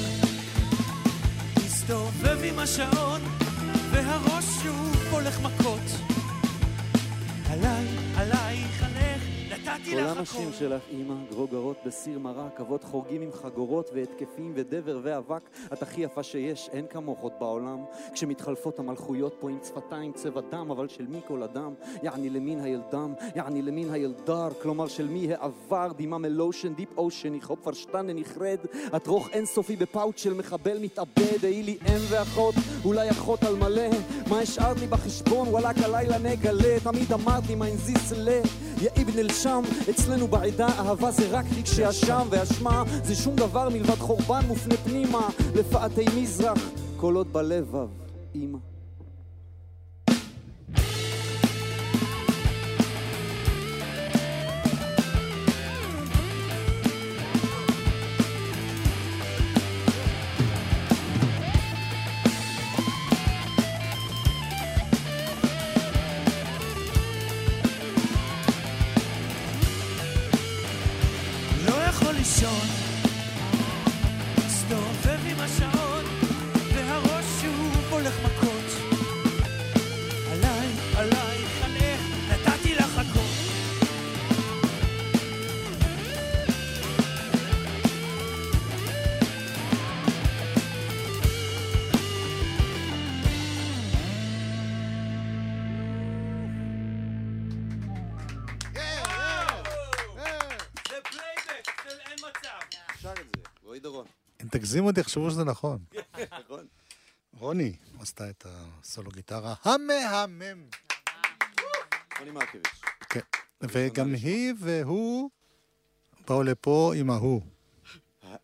מסתובב 1.57 2.39
עם 2.45 2.59
השעון, 2.59 3.21
והראש 3.91 4.45
שוב 4.63 4.97
הולך 5.11 5.41
מכות. 5.41 5.80
כל 9.91 9.99
הנשים. 9.99 10.53
שלך, 10.53 10.83
אמא, 10.91 11.15
גרוגרות 11.31 11.77
בסיר 11.87 12.19
מרק, 12.19 12.61
אבות 12.61 12.85
חורגים 12.85 13.23
עם 13.23 13.33
חגורות 13.33 13.91
והתקפים 13.95 14.53
ודבר 14.55 15.01
ואבק. 15.03 15.51
את 15.73 15.83
הכי 15.83 16.01
יפה 16.01 16.23
שיש, 16.23 16.71
אין 16.73 16.87
כמוך 16.91 17.21
עוד 17.21 17.33
בעולם. 17.39 17.85
כשמתחלפות 18.13 18.79
המלכויות 18.79 19.37
פה 19.41 19.51
עם 19.51 19.59
שפתיים 19.65 20.13
צבע 20.13 20.41
דם, 20.51 20.71
אבל 20.71 20.89
של 20.89 21.07
מי 21.07 21.21
כל 21.27 21.43
הדם? 21.43 21.75
يعني 22.03 22.31
لمين 22.31 22.61
هالدم, 22.61 23.15
يعني 23.37 23.63
لمين 23.63 23.91
هالدار, 23.91 24.49
כלומר 24.63 24.89
של 24.89 25.09
מי 25.09 25.35
העבר, 25.35 25.93
די 25.97 26.19
מאמע 26.19 26.41
לשון, 26.41 26.75
deep 26.75 26.99
ocean, 26.99 27.39
verstanden, 27.65 28.19
ich 28.25 28.39
red. 28.39 28.95
את 28.97 29.07
רוך 29.07 29.29
אינסופי 29.33 29.77
בפאוט 29.77 30.19
של 30.19 30.35
מחבל 30.35 30.79
מתאבד, 30.79 31.45
היי 31.45 31.63
לי 31.63 31.79
אם 31.87 32.01
ואחות, 32.09 32.55
אולי 32.85 33.11
אחות 33.11 33.43
על 33.43 33.57
מלא. 33.57 33.89
מה 34.29 34.41
השארת 34.41 34.81
לי 34.81 34.87
בחשבון, 34.87 35.49
וואלכ 35.49 35.85
הלילה 35.85 36.19
נגלה. 36.19 36.81
תמיד 36.85 37.13
אמרת 37.13 37.47
לי, 37.49 37.55
מה 37.55 37.67
אינזיס 37.67 38.13
לה, 38.13 38.41
יא 38.81 38.91
אבן 39.03 39.19
אל-שם, 39.19 39.63
אצלנו 39.91 40.29
בעדה 40.29 40.67
אהבה 40.67 41.11
זה 41.11 41.29
רק 41.31 41.45
רגשי 41.59 41.89
אשם, 41.89 42.27
ואשמה 42.31 42.85
זה 43.05 43.15
שום 43.15 43.37
דבר 43.37 43.69
מלבד 43.69 43.99
חורבן 43.99 44.41
מופנה 44.49 44.77
פנימה, 44.77 45.29
לפאתי 45.55 46.05
מזרח, 46.17 46.71
קולות 46.97 47.27
בלבב, 47.33 47.89
אמא. 48.35 48.70
שר 103.01 103.13
את 103.13 103.17
זה, 103.17 103.43
רועי 103.63 103.81
דורון. 103.81 104.07
אם 104.43 104.49
תגזימו 104.51 104.89
אותי, 104.89 105.01
יחשבו 105.01 105.31
שזה 105.31 105.45
נכון. 105.45 105.79
נכון. 106.41 106.67
רוני 107.39 107.77
עשתה 108.01 108.31
את 108.31 108.47
הסולו 108.49 109.11
גיטרה 109.11 109.55
המהמם. 109.65 110.65
רוני 112.19 112.31
מרקביץ'. 112.31 112.81
כן. 113.11 113.21
וגם 113.61 114.15
היא 114.15 114.55
והוא 114.59 115.31
באו 116.29 116.43
לפה 116.43 116.93
עם 116.97 117.11
ההוא, 117.11 117.43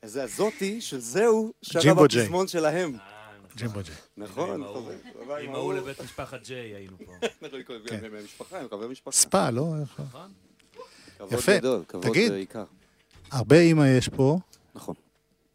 זה 0.05 0.23
הזאתי 0.23 0.81
של 0.81 1.01
זהו, 1.01 1.53
שרה. 1.63 1.95
בפזמון 1.95 2.49
שלהם. 2.49 2.97
ג'ימבו 3.57 3.81
ג'יי. 3.83 3.95
נכון, 4.17 4.51
עם 4.51 4.63
ההוא. 4.63 4.93
חבר. 5.25 5.37
עם 5.37 5.55
ההוא 5.55 5.75
לבית 5.75 6.01
משפחת 6.01 6.43
ג'יי 6.43 6.75
היינו 6.75 6.97
פה. 7.07 7.13
אנחנו 7.43 7.59
כן. 7.89 8.05
עם 8.05 8.25
משפחה, 8.25 8.61
עם 8.61 8.69
חבר 8.69 8.89
משפחה. 8.89 9.17
ספא, 9.17 9.51
לא? 9.51 9.75
נכון? 9.99 10.33
כבוד 11.19 11.33
יפה. 11.33 11.59
גדול, 11.59 11.85
כבוד 11.89 12.07
תגיד. 12.07 12.33
הרבה 13.30 13.61
אימא 13.61 13.85
יש 13.99 14.09
פה, 14.09 14.38
נכון. 14.75 14.95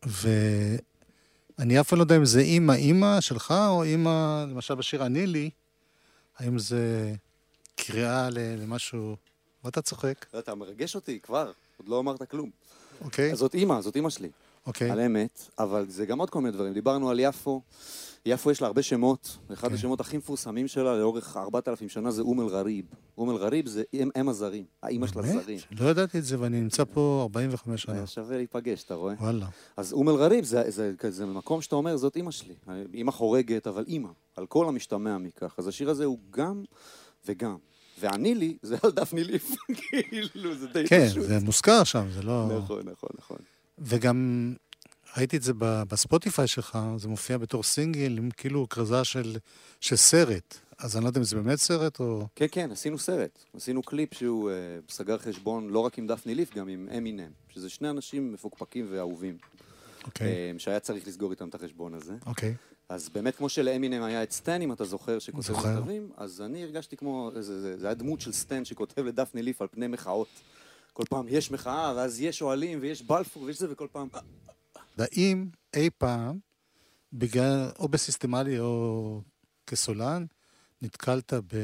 ואני 0.05 1.79
אף 1.79 1.89
פעם 1.89 1.99
לא 1.99 2.03
יודע 2.03 2.17
אם 2.17 2.25
זה 2.25 2.39
אימא 2.39 2.71
אימא 2.71 3.21
שלך, 3.21 3.53
או 3.67 3.83
אימא, 3.83 4.45
למשל 4.49 4.75
בשיר 4.75 5.05
"אני 5.05 5.27
לי", 5.27 5.49
האם 6.37 6.59
זה 6.59 7.13
קריאה 7.75 8.29
למשהו... 8.33 9.15
מה 9.63 9.69
אתה 9.69 9.81
צוחק? 9.81 10.25
אתה 10.39 10.55
מרגש 10.55 10.95
אותי 10.95 11.19
כבר, 11.19 11.51
עוד 11.77 11.87
לא 11.87 11.99
אמרת 11.99 12.23
כלום. 12.23 12.49
אוקיי? 13.01 13.31
אז 13.31 13.37
זאת 13.37 13.55
אימא, 13.55 13.81
זאת 13.81 13.95
אימא 13.95 14.09
שלי. 14.09 14.29
אוקיי. 14.67 14.91
על 14.91 14.99
אמת, 14.99 15.49
אבל 15.59 15.85
זה 15.89 16.05
גם 16.05 16.19
עוד 16.19 16.29
כל 16.29 16.41
מיני 16.41 16.51
דברים. 16.51 16.73
דיברנו 16.73 17.09
על 17.09 17.19
יפו, 17.19 17.61
יפו 18.25 18.51
יש 18.51 18.61
לה 18.61 18.67
הרבה 18.67 18.81
שמות, 18.81 19.37
אחד 19.53 19.67
כן. 19.67 19.73
השמות 19.73 19.99
הכי 19.99 20.17
מפורסמים 20.17 20.67
שלה 20.67 20.97
לאורך 20.97 21.37
4,000 21.37 21.89
שנה 21.89 22.11
זה 22.11 22.21
אום 22.21 22.41
אל-גריב. 22.41 22.85
אום 23.17 23.29
אל-גריב 23.29 23.67
זה 23.67 23.83
אם, 23.93 24.09
אם 24.21 24.29
הזרים, 24.29 24.63
האימא 24.83 25.07
של 25.07 25.19
הזרים. 25.19 25.59
לא 25.71 25.89
ידעתי 25.89 26.19
את 26.19 26.23
זה, 26.23 26.39
ואני 26.39 26.61
נמצא 26.61 26.83
פה 26.83 27.19
45 27.23 27.81
שנה. 27.81 28.07
שווה 28.07 28.37
להיפגש, 28.37 28.83
אתה 28.83 28.93
רואה? 28.93 29.13
וואלה. 29.13 29.47
אז 29.77 29.93
אום 29.93 30.09
אל-גריב 30.09 30.45
זה, 30.45 30.71
זה, 30.71 30.93
זה, 31.01 31.11
זה 31.11 31.25
מקום 31.25 31.61
שאתה 31.61 31.75
אומר, 31.75 31.97
זאת 31.97 32.15
אימא 32.15 32.31
שלי. 32.31 32.53
אימא 32.93 33.11
חורגת, 33.11 33.67
אבל 33.67 33.83
אימא, 33.87 34.09
על 34.35 34.45
כל 34.45 34.67
המשתמע 34.67 35.17
מכך. 35.17 35.55
אז 35.57 35.67
השיר 35.67 35.89
הזה 35.89 36.05
הוא 36.05 36.19
גם 36.29 36.63
וגם. 37.25 37.57
ועני 37.99 38.35
לי, 38.35 38.57
זה 38.61 38.77
על 38.83 38.91
דפני 38.91 39.23
ליף, 39.23 39.51
כאילו, 40.09 40.55
זה 40.55 40.67
די 40.67 40.87
כן, 40.87 41.07
פשוט. 41.09 41.23
זה 41.23 41.39
מוזכר 41.39 41.83
שם, 41.83 42.05
זה 42.11 42.21
לא... 42.21 42.47
נכון, 42.57 42.81
נכון, 42.91 43.09
נכון. 43.17 43.37
וגם 43.79 44.53
ראיתי 45.17 45.37
את 45.37 45.41
זה 45.41 45.53
בספוטיפיי 45.59 46.47
שלך, 46.47 46.79
זה 46.97 47.07
מופיע 47.07 47.37
בתור 47.37 47.63
סינגל 47.63 48.17
עם 48.17 48.29
כאילו 48.37 48.69
כרזה 48.69 49.03
של, 49.03 49.37
של 49.79 49.95
סרט. 49.95 50.57
אז 50.77 50.95
אני 50.95 51.03
לא 51.03 51.09
יודע 51.09 51.19
אם 51.19 51.23
זה 51.23 51.35
באמת 51.35 51.59
סרט 51.59 51.99
או... 51.99 52.27
כן, 52.35 52.45
כן, 52.51 52.71
עשינו 52.71 52.99
סרט. 52.99 53.39
עשינו 53.53 53.81
קליפ 53.81 54.13
שהוא 54.13 54.49
uh, 54.49 54.91
סגר 54.91 55.17
חשבון 55.17 55.69
לא 55.69 55.79
רק 55.79 55.97
עם 55.97 56.07
דפני 56.07 56.35
ליף, 56.35 56.55
גם 56.55 56.67
עם 56.67 56.87
אמינם, 56.97 57.31
שזה 57.49 57.69
שני 57.69 57.89
אנשים 57.89 58.33
מפוקפקים 58.33 58.87
ואהובים, 58.91 59.37
אוקיי, 60.03 60.27
אה, 60.27 60.51
שהיה 60.57 60.79
צריך 60.79 61.07
לסגור 61.07 61.31
איתם 61.31 61.49
את 61.49 61.55
החשבון 61.55 61.93
הזה. 61.93 62.13
אוקיי. 62.25 62.55
אז 62.89 63.09
באמת, 63.09 63.35
כמו 63.35 63.49
שלאמינם 63.49 64.03
היה 64.03 64.23
את 64.23 64.31
סטן, 64.31 64.61
אם 64.61 64.71
אתה 64.71 64.85
זוכר, 64.85 65.19
שכותב. 65.19 65.53
מכתבים, 65.53 66.09
אז 66.17 66.41
אני 66.41 66.63
הרגשתי 66.63 66.97
כמו, 66.97 67.31
זה, 67.33 67.61
זה, 67.61 67.77
זה 67.79 67.87
היה 67.87 67.93
דמות 67.93 68.21
של 68.21 68.31
סטן 68.31 68.65
שכותב 68.65 69.01
לדפני 69.05 69.43
ליף 69.43 69.61
על 69.61 69.67
פני 69.71 69.87
מחאות. 69.87 70.27
כל 70.93 71.03
פעם 71.09 71.25
יש 71.29 71.51
מחאה, 71.51 71.93
ואז 71.95 72.21
יש 72.21 72.41
אוהלים, 72.41 72.79
ויש 72.81 73.01
בלפור, 73.01 73.43
ויש 73.43 73.59
זה, 73.59 73.71
וכל 73.71 73.87
פעם... 73.91 74.07
והאם 74.97 75.49
אי 75.73 75.89
פעם, 75.97 76.39
בגלל, 77.13 77.69
או 77.79 77.87
בסיסטמלי 77.89 78.59
או 78.59 79.21
כסולן, 79.67 80.25
נתקלת 80.81 81.33
ב... 81.33 81.57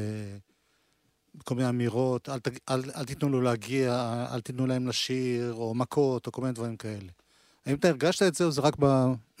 בכל 1.34 1.54
מיני 1.54 1.68
אמירות, 1.68 2.28
אל, 2.28 2.38
תג- 2.38 2.58
אל, 2.70 2.80
אל 2.96 3.04
תיתנו 3.04 3.28
לו 3.28 3.40
להגיע, 3.40 4.26
אל 4.32 4.40
תיתנו 4.40 4.66
להם 4.66 4.88
לשיר, 4.88 5.54
או 5.54 5.74
מכות, 5.74 6.26
או 6.26 6.32
כל 6.32 6.42
מיני 6.42 6.54
דברים 6.54 6.76
כאלה. 6.76 7.12
האם 7.66 7.74
אתה 7.74 7.88
הרגשת 7.88 8.22
את 8.22 8.34
זה, 8.34 8.44
או 8.44 8.50
זה 8.50 8.60
רק 8.60 8.76
ב, 8.80 8.86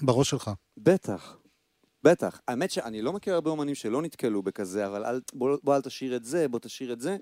בראש 0.02 0.30
שלך? 0.30 0.50
בטח, 0.76 1.36
בטח. 2.02 2.40
האמת 2.48 2.70
שאני 2.70 3.02
לא 3.02 3.12
מכיר 3.12 3.34
הרבה 3.34 3.50
אומנים 3.50 3.74
שלא 3.74 4.02
נתקלו 4.02 4.42
בכזה, 4.42 4.86
אבל 4.86 5.04
אל, 5.04 5.20
בוא, 5.32 5.56
בוא 5.62 5.76
אל 5.76 5.80
תשאיר 5.82 6.16
את 6.16 6.24
זה, 6.24 6.48
בוא 6.48 6.58
תשאיר 6.58 6.92
את 6.92 7.00
זה. 7.00 7.16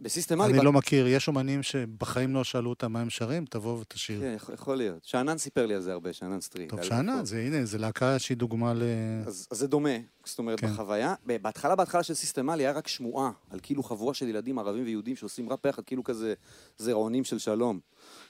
בסיסטמלי... 0.00 0.52
אני 0.52 0.64
לא 0.64 0.72
מכיר, 0.72 1.06
יש 1.06 1.28
אומנים 1.28 1.62
שבחיים 1.62 2.34
לא 2.34 2.44
שאלו 2.44 2.70
אותם 2.70 2.92
מה 2.92 3.00
הם 3.00 3.10
שרים, 3.10 3.44
תבוא 3.44 3.78
ותשיר. 3.80 4.20
כן, 4.20 4.36
יכול- 4.54 4.76
להיות. 4.76 5.04
שאנן 5.04 5.38
סיפר 5.38 5.66
לי 5.66 5.74
על 5.74 5.80
זה 5.80 5.92
הרבה, 5.92 6.12
שאנן 6.12 6.40
סטריט. 6.40 6.70
טוב, 6.70 6.82
שאנן, 6.82 7.24
זה 7.24 7.40
הנה, 7.40 7.64
זה 7.64 7.78
להקה 7.78 8.18
שהיא 8.18 8.36
דוגמה 8.36 8.74
ל... 8.74 8.82
אז, 9.26 9.46
זה 9.50 9.66
דומה, 9.66 9.88
זאת 10.24 10.38
אומרת, 10.38 10.60
כן. 10.60 10.66
בחוויה, 10.66 11.14
בהתחלה, 11.42 11.74
בהתחלה 11.74 12.02
של 12.02 12.14
סיסטם 12.14 12.44
עלי 12.44 12.62
היה 12.62 12.72
רק 12.72 12.88
שמועה, 12.88 13.30
על 13.50 13.58
כאילו 13.62 13.82
חבורה 13.82 14.14
של 14.14 14.28
ילדים 14.28 14.58
ערבים 14.58 14.84
ויהודים 14.84 15.16
שעושים 15.16 15.50
ראפ 15.50 15.58
ביחד, 15.64 15.84
כאילו 15.84 16.04
כזה 16.04 16.34
זרעונים 16.78 17.24
של 17.24 17.38
שלום, 17.38 17.80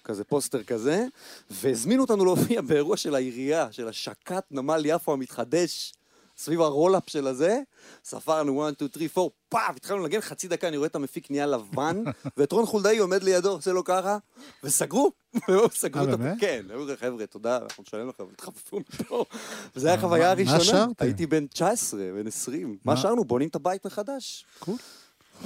כזה 0.05 0.25
פוסטר 0.25 0.63
כזה, 0.63 1.07
והזמינו 1.51 2.03
אותנו 2.03 2.25
להופיע 2.25 2.61
באירוע 2.61 2.97
של 2.97 3.15
העירייה, 3.15 3.73
של 3.73 3.89
השקת 3.89 4.45
נמל 4.51 4.83
יפו 4.85 5.13
המתחדש, 5.13 5.93
סביב 6.41 6.61
ה 6.61 6.66
roll-up 6.66 7.03
של 7.07 7.27
הזה, 7.27 7.61
ספרנו 8.05 8.69
1, 8.69 8.75
2, 8.75 8.91
3, 8.95 9.19
4, 9.19 9.29
פאף, 9.49 9.77
התחלנו 9.77 10.03
לנגן 10.03 10.21
חצי 10.21 10.49
דקה, 10.49 10.69
אני 10.69 10.77
רואה 10.77 10.87
את 10.89 10.95
המפיק 10.95 11.31
נהיה 11.31 11.47
לבן, 11.47 12.03
ואת 12.37 12.53
רון 12.53 12.67
חולדאי 12.67 12.99
עומד 12.99 13.23
לידו, 13.23 13.51
עושה 13.51 13.73
לו 13.73 13.85
ככה, 13.85 14.19
וסגרו, 14.65 15.13
סגרו 15.73 16.09
אה, 16.09 16.15
את? 16.15 16.21
הפ... 16.21 16.41
כן, 16.41 16.67
אמרו 16.75 16.87
לי, 16.87 16.97
חבר'ה, 16.97 17.27
תודה, 17.27 17.57
אנחנו 17.57 17.83
נשלם 17.87 18.09
לכם, 18.09 18.25
תחפפו 18.37 18.81
מפה. 18.81 19.25
וזו 19.77 19.89
הייתה 19.89 20.03
מה- 20.03 20.09
החוויה 20.09 20.45
מה 20.45 20.53
הראשונה. 20.53 20.87
הייתי 20.99 21.27
בן 21.27 21.47
19, 21.47 22.01
בן 22.01 22.27
20. 22.27 22.79
מה? 22.85 22.97
שרנו? 22.97 23.25
בונים 23.25 23.49
את 23.49 23.55
הבית 23.55 23.87
מחדש. 23.87 24.45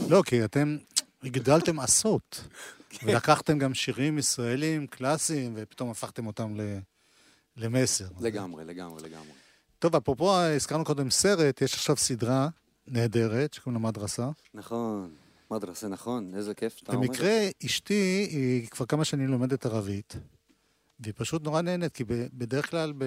לא, 0.09 0.23
כי 0.27 0.45
אתם 0.45 0.77
הגדלתם 1.23 1.81
עשות, 1.81 2.45
ולקחתם 3.03 3.59
גם 3.59 3.75
שירים 3.75 4.19
ישראלים 4.19 4.87
קלאסיים, 4.87 5.53
ופתאום 5.57 5.91
הפכתם 5.91 6.27
אותם. 6.27 6.57
למסר. 7.57 8.05
לגמרי, 8.21 8.65
לגמרי, 8.65 9.03
לגמרי. 9.03 9.44
טוב, 9.85 9.97
אפרופו, 9.97 10.37
הזכרנו 10.37 10.85
קודם 10.85 11.11
סרט, 11.11 11.63
יש 11.63 11.75
עכשיו 11.75 11.97
סדרה 11.97 12.49
נהדרת, 12.87 13.55
שקוראים 13.55 13.83
לה 13.83 13.89
מדרסה. 13.89 14.31
נכון. 14.55 15.15
מדרסה, 15.51 15.89
נכון, 15.89 16.35
איזה 16.35 16.55
כיף 16.55 16.77
שאתה 16.77 16.93
אומר. 16.93 17.07
במקרה, 17.07 17.49
אשתי, 17.67 18.27
היא 18.31 18.69
כבר 18.69 18.87
כמה 18.87 19.05
שנים 19.05 19.29
לומדת 19.29 19.67
ערבית, 19.67 20.17
והיא 21.01 21.15
פשוט 21.17 21.43
נורא 21.43 21.61
נהנית, 21.61 21.93
כי 21.93 22.05
בדרך 22.09 22.71
כלל 22.71 22.93
ב... 22.99 23.05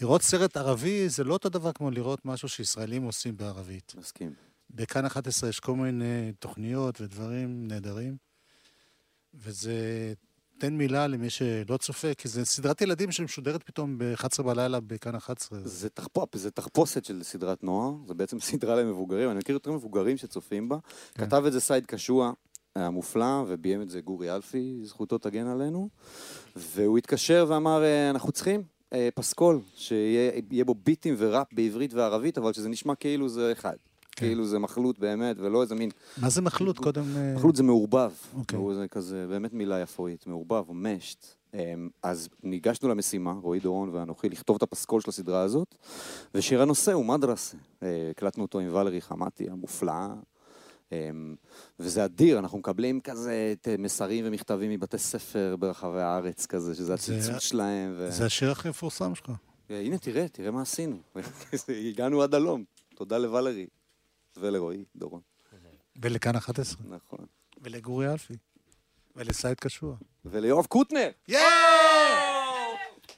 לראות 0.00 0.22
סרט 0.22 0.56
ערבי 0.56 1.08
זה 1.08 1.24
לא 1.24 1.32
אותו 1.32 1.48
דבר 1.48 1.72
כמו 1.72 1.90
לראות 1.90 2.24
משהו 2.24 2.48
שישראלים 2.48 3.02
עושים 3.02 3.36
בערבית. 3.36 3.94
מסכים. 3.98 4.34
בכאן 4.70 5.04
11 5.04 5.50
יש 5.50 5.60
כל 5.60 5.74
מיני 5.74 6.32
תוכניות 6.38 7.00
ודברים 7.00 7.68
נהדרים. 7.68 8.16
וזה... 9.34 10.12
תן 10.58 10.74
מילה 10.76 11.06
למי 11.06 11.30
שלא 11.30 11.76
צופה, 11.76 12.14
כי 12.14 12.28
זו 12.28 12.44
סדרת 12.44 12.80
ילדים 12.80 13.12
שמשודרת 13.12 13.62
פתאום 13.62 13.98
ב-11 13.98 14.42
בלילה 14.42 14.80
בכאן 14.80 15.14
11. 15.14 15.58
זה, 15.64 15.88
תחפופ, 15.88 16.36
זה 16.36 16.50
תחפושת 16.50 17.04
של 17.04 17.22
סדרת 17.22 17.64
נוער, 17.64 17.92
זה 18.06 18.14
בעצם 18.14 18.40
סדרה 18.50 18.76
למבוגרים, 18.76 19.30
אני 19.30 19.38
מכיר 19.38 19.52
יותר 19.52 19.72
מבוגרים 19.72 20.16
שצופים 20.16 20.68
בה. 20.68 20.76
כן. 21.14 21.26
כתב 21.26 21.42
את 21.46 21.52
זה 21.52 21.60
סייד 21.60 21.86
קשוע 21.86 22.32
המופלא, 22.76 23.44
וביים 23.48 23.82
את 23.82 23.90
זה 23.90 24.00
גורי 24.00 24.34
אלפי, 24.34 24.80
זכותו 24.84 25.18
תגן 25.18 25.46
עלינו. 25.46 25.88
והוא 26.56 26.98
התקשר 26.98 27.46
ואמר, 27.48 27.82
"אה, 27.82 28.10
אנחנו 28.10 28.32
צריכים 28.32 28.62
אה, 28.92 29.08
פסקול, 29.14 29.60
שיהיה 29.76 30.32
יהיה 30.50 30.64
בו 30.64 30.74
ביטים 30.74 31.14
וראפ 31.18 31.46
בעברית 31.52 31.94
וערבית, 31.94 32.38
אבל 32.38 32.52
שזה 32.52 32.68
נשמע 32.68 32.94
כאילו 32.94 33.28
זה 33.28 33.52
אחד. 33.52 33.76
כן. 34.18 34.26
כאילו 34.26 34.46
זה 34.46 34.58
מחלוט 34.58 34.98
באמת, 34.98 35.36
ולא 35.38 35.62
איזה 35.62 35.74
מין... 35.74 35.90
מה 36.16 36.28
זה 36.28 36.42
מחלוט 36.42 36.78
קודם? 36.78 37.04
אה, 37.16 37.34
מחלוט 37.34 37.56
זה 37.56 37.62
מעורבב. 37.62 38.12
אוקיי. 38.38 38.58
זה 38.74 38.88
כזה, 38.88 39.26
באמת 39.28 39.52
מילה 39.52 39.80
יפואית, 39.80 40.26
מעורבב 40.26 40.64
או 40.68 40.74
משט. 40.74 41.26
אמ, 41.54 41.88
אז 42.02 42.28
ניגשנו 42.42 42.88
למשימה, 42.88 43.32
רועי 43.32 43.60
דורון 43.60 43.88
ואנוכי, 43.88 44.28
לכתוב 44.28 44.56
את 44.56 44.62
הפסקול 44.62 45.00
של 45.00 45.10
הסדרה 45.10 45.40
הזאת, 45.40 45.74
ושיר 46.34 46.62
הנושא 46.62 46.92
הוא 46.92 47.04
מדרסה. 47.04 47.56
אה, 47.82 48.08
הקלטנו 48.10 48.42
אותו 48.42 48.58
עם 48.58 48.74
ולרי 48.74 49.00
חמתי 49.00 49.50
המופלאה, 49.50 50.08
אמ, 50.92 51.34
וזה 51.78 52.04
אדיר, 52.04 52.38
אנחנו 52.38 52.58
מקבלים 52.58 53.00
כזה 53.00 53.54
את, 53.60 53.68
אה, 53.68 53.74
מסרים 53.78 54.24
ומכתבים 54.26 54.70
מבתי 54.70 54.98
ספר 54.98 55.56
ברחבי 55.58 56.00
הארץ 56.00 56.46
כזה, 56.46 56.74
שזה 56.74 56.94
הציצות 56.94 57.40
שלהם. 57.40 57.94
ו... 57.96 58.10
זה 58.10 58.26
השיר 58.26 58.50
הכי 58.50 58.68
מפורסם 58.68 59.14
שלך. 59.14 59.32
הנה, 59.70 59.98
תראה, 59.98 60.28
תראה 60.28 60.50
מה 60.50 60.62
עשינו. 60.62 60.96
הגענו 61.88 62.22
עד 62.22 62.34
הלום. 62.34 62.64
תודה 62.94 63.18
לוולרי 63.18 63.66
ולרועי 64.36 64.84
דורון. 64.96 65.20
ולכאן 66.02 66.36
11. 66.36 66.82
נכון. 66.88 67.26
ולגורי 67.60 68.12
אלפי. 68.12 68.34
ולסייד 69.16 69.60
קשוע. 69.60 69.96
וליואב 70.24 70.66
קוטנר. 70.66 71.10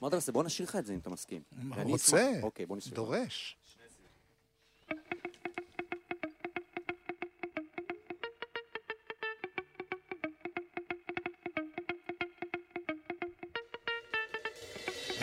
מה 0.01 0.09
אתה 0.09 0.17
עושה? 0.17 0.33
בוא 0.33 0.45
נשאיר 0.45 0.69
לך 0.69 0.77
את 0.77 0.87
זה 0.87 0.95
אם 0.95 0.99
אתה 0.99 1.11
מסכים. 1.11 1.43
רוצה. 1.77 2.33
אוקיי, 2.43 2.67
בוא 2.67 2.77
נשאיר. 2.77 2.95
דורש. 2.95 3.57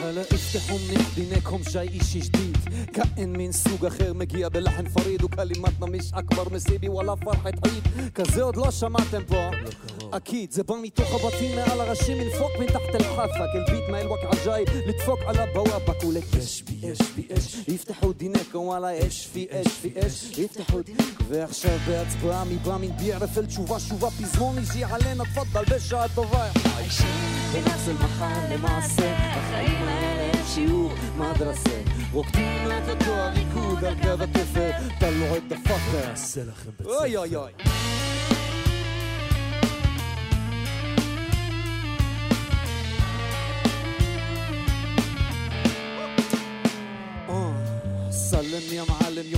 هلا 0.10 0.22
افتحوا 0.22 0.78
من 0.78 1.06
دينكم 1.16 1.64
شيء 1.64 2.02
إشي 2.02 2.20
جديد 2.20 2.58
كائن 2.94 3.30
من 3.38 3.52
سوق 3.52 3.86
أخر 3.86 4.14
مجيء 4.14 4.48
بلحن 4.48 4.86
فريد 4.86 5.24
وكلماتنا 5.24 5.86
مش 5.88 6.14
أكبر 6.14 6.54
مصيبة 6.54 6.90
ولا 6.90 7.16
فرحة 7.16 7.52
عيد 7.66 8.10
كزود 8.16 8.58
لو 8.58 8.72
سمعتم 8.72 9.20
بو 9.24 9.52
פה 10.12 10.18
אקיד 10.18 10.52
זה 10.52 10.64
בא 10.64 10.76
מתוך 10.82 11.14
הבתים 11.14 11.56
מעל 11.56 11.82
הראשים 11.82 12.18
מנפוק 12.18 12.52
מתחת 12.60 12.96
אל-חפה 12.96 13.46
כל 13.54 13.72
ביט 13.72 13.84
מה 13.90 14.02
אל-ווק 14.02 14.20
עג'איב 14.24 14.68
לדפוק 14.88 15.20
על 15.26 15.36
הבוואבק 15.38 16.04
ולק 16.04 16.24
יש 16.38 16.64
בי 16.64 16.92
אש 16.92 17.12
בי 17.16 17.28
אש 17.38 17.68
יפתחו 17.68 18.14
דינקו 18.14 18.58
וואלה 18.58 19.08
אש 19.08 19.28
פי 19.28 19.48
אש 19.52 19.68
פי 19.68 19.94
אש 20.08 20.38
יפתחו 20.38 20.80
ועכשיו 21.28 21.78
בהצבעה 21.88 22.44
מבא 22.46 22.78
מן 22.78 22.98
ביערף 22.98 23.38
אל 23.38 23.46
תשובה 23.46 23.80
שובה 23.80 24.10
פזמון 24.10 24.58
אישי 24.58 24.84
עלינה 24.84 25.24
תפדל 25.26 25.76
בשעה 25.76 26.06
טובה 26.16 26.50
בנפס 27.54 27.88
אל-מחל 27.88 28.54
למעשה 28.54 29.16
החיים 29.18 29.88
האלה 29.88 30.32
הם 30.34 30.46
שיעור 30.54 30.92
מדרסה. 31.18 31.82
רוקדים 32.14 32.68
את 32.68 32.90
אותו 32.90 33.12
הריקוד 33.12 33.86
על 33.86 33.96
קו 34.02 34.24
התפר 34.24 34.72
תלו 35.00 35.36
את 35.38 35.48
דפקה 35.48 36.08
נעשה 36.10 36.42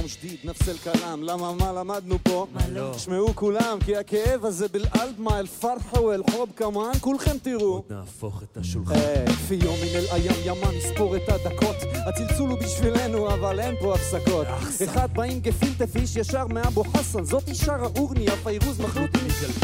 מעלם 0.09 0.27
יום 0.27 0.39
שדיד 0.39 0.39
נפס 0.43 0.69
אל-כלאם 0.69 1.23
למה 1.23 1.53
מה 1.53 1.71
למדנו 1.71 2.15
פה? 2.23 2.47
מה 2.53 2.67
לא? 2.69 2.97
שמעו 2.97 3.35
כולם 3.35 3.77
כי 3.85 3.95
הכאב 3.95 4.45
הזה 4.45 4.67
בלעלד 4.67 5.19
מה 5.19 5.39
אל-פרחה 5.39 6.01
ואל-חוב 6.01 6.49
כמובן 6.55 6.91
כולכם 7.01 7.37
תראו. 7.37 7.83
נהפוך 7.89 8.43
את 8.43 8.57
השולחן. 8.57 8.95
אה, 8.95 9.25
פי 9.47 9.55
יום 9.55 9.75
מן 9.75 9.95
אל-איים 9.95 10.35
ימה 10.45 10.71
נספור 10.77 11.15
את 11.15 11.29
הדקות. 11.29 11.75
הצלצול 12.07 12.49
הוא 12.49 12.59
בשבילנו 12.59 13.33
אבל 13.33 13.59
אין 13.59 13.75
פה 13.81 13.95
הפסקות. 13.95 14.47
אחד 14.83 15.13
באים 15.13 15.39
גפילטה 15.39 15.87
פיש 15.87 16.15
ישר 16.15 16.47
מאבו 16.47 16.83
חסן. 16.83 17.23
זאת 17.23 17.47
אישה 17.47 17.75
ראורני 17.75 18.27
הפיירוז 18.27 18.79
מחלוטי 18.79 19.19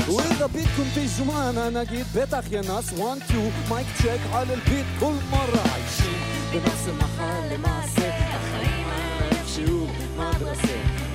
ואידה 0.07 0.47
ביט 0.47 0.67
קונטי 0.75 1.07
ז'ומאנה 1.07 1.69
נגיד 1.69 2.05
בטח 2.15 2.45
ינס 2.51 2.91
וואן 2.97 3.17
טו 3.27 3.73
מייק 3.73 3.87
צ'ק 3.97 4.19
על 4.31 4.51
אל-ביט 4.51 4.85
כל 4.99 5.13
מרה 5.31 5.75
עיישים 5.75 6.19
בנפס 6.51 6.87
המחר 6.87 7.53
למעשה 7.53 8.14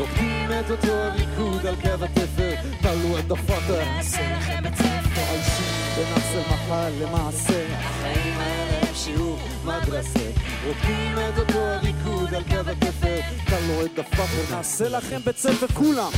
רוקדים 0.00 0.50
את 0.60 0.70
אותו 0.70 0.92
הריקוד 0.92 1.66
על 1.66 1.74
קו 1.76 2.04
התפר 2.04 2.54
תלו 2.80 3.18
את 3.18 3.30
הפאטה 3.30 3.84
נעשה 3.84 4.36
לכם 4.36 4.62
בית 4.62 4.74
ספר. 4.74 5.20
עיישים 5.30 5.66
בנפס 5.96 6.34
המחר 6.34 6.88
למעשה. 7.00 7.64
החיים 7.78 8.38
האלה 8.38 8.88
הם 8.88 8.94
שיעור 8.94 9.38
מדרסה. 9.64 10.30
רוקדים 10.66 11.14
את 11.18 11.38
אותו 11.38 11.58
הריקוד 11.58 12.34
על 12.34 12.42
קו 12.44 12.70
התפר 12.70 13.20
תלו 13.46 13.86
את 13.86 13.98
הפאטה 13.98 14.56
נעשה 14.56 14.88
לכם 14.88 15.18
בית 15.24 15.36
ספר 15.36 15.66
כולם 15.66 16.10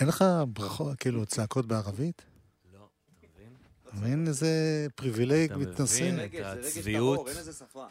אין 0.00 0.08
לך 0.08 0.24
ברכות, 0.48 0.98
כאילו, 0.98 1.26
צעקות 1.26 1.66
בערבית? 1.66 2.22
לא, 2.74 2.78
אתה 2.78 3.26
מבין? 3.34 3.52
אתה 3.82 3.96
מבין 3.96 4.28
איזה 4.28 4.86
פריבילג 4.94 5.50
אתה 5.50 5.56
מתנשא? 5.60 6.02
מבין? 6.02 6.18
רגש, 6.18 6.40
זה 6.40 6.52
רגש 6.52 6.76
הצביעות. 6.76 7.28
אין 7.28 7.36
איזה 7.36 7.52
שפה. 7.52 7.86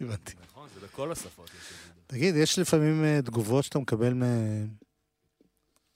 הבנתי. 0.00 0.32
נכון, 0.42 0.68
זה 0.74 0.86
בכל 0.86 1.12
השפות 1.12 1.46
את. 1.46 1.52
תגיד, 2.06 2.36
יש 2.36 2.58
לפעמים 2.58 3.04
אה, 3.04 3.20
תגובות 3.24 3.64
שאתה 3.64 3.78
מקבל 3.78 4.14
מ... 4.14 4.22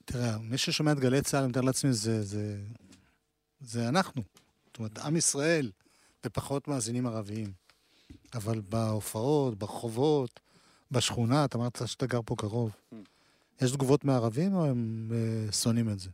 תראה, 0.05 0.39
מי 0.39 0.59
ששומע 0.59 0.93
את 0.93 1.01
גלי 1.01 1.23
צה"ל, 1.23 1.41
אני 1.41 1.49
מתאר 1.49 1.63
לעצמי, 1.63 1.93
זה, 1.93 2.23
זה, 2.23 2.59
זה 3.61 3.89
אנחנו. 3.89 4.23
זאת 4.67 4.79
אומרת, 4.79 4.99
עם 4.99 5.17
ישראל, 5.17 5.71
ופחות 6.27 6.69
מאזינים 6.69 7.07
ערביים. 7.07 7.53
אבל 8.35 8.61
בהופעות, 8.61 9.59
ברחובות, 9.59 10.41
בשכונה, 10.91 11.45
אתה 11.45 11.59
אמרת 11.59 11.83
שאתה 11.87 12.07
גר 12.07 12.21
פה 12.25 12.35
קרוב. 12.39 12.77
יש 13.61 13.73
תגובות 13.73 14.05
מערבים 14.05 14.55
או 14.55 14.65
הם 14.67 15.11
אה, 15.15 15.53
שונאים 15.53 15.89
את 15.91 15.99
זה? 15.99 16.11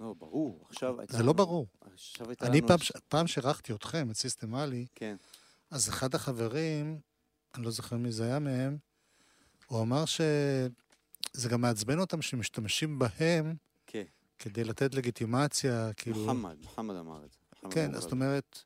לא, 0.00 0.14
ברור, 0.18 0.66
עכשיו 0.70 1.00
הייתה... 1.00 1.16
זה 1.16 1.22
לא 1.22 1.32
ברור. 1.32 1.66
עכשיו 1.94 2.28
הייתה 2.28 2.46
אני 2.46 2.58
לנו- 2.58 2.68
פעם, 2.68 2.78
ש- 2.78 2.92
פעם 3.08 3.26
שאירחתי 3.26 3.72
אתכם, 3.72 4.10
את 4.10 4.16
סיסטמלי, 4.16 4.86
כן. 4.94 5.16
אז 5.70 5.88
אחד 5.88 6.14
החברים, 6.14 7.00
אני 7.54 7.64
לא 7.64 7.70
זוכר 7.70 7.96
מי 7.96 8.12
זה 8.12 8.24
היה 8.24 8.38
מהם, 8.38 8.78
הוא 9.66 9.82
אמר 9.82 10.04
שזה 10.04 11.48
גם 11.48 11.60
מעצבן 11.60 11.98
אותם 11.98 12.22
שמשתמשים 12.22 12.98
בהם 12.98 13.54
כן. 13.86 14.04
כדי 14.38 14.64
לתת 14.64 14.94
לגיטימציה, 14.94 15.92
כאילו... 15.96 16.18
מוחמד, 16.20 16.56
מוחמד 16.62 16.94
אמר 16.96 17.24
את 17.24 17.30
זה. 17.32 17.38
כן, 17.70 18.00
זאת 18.00 18.12
אומרת, 18.12 18.58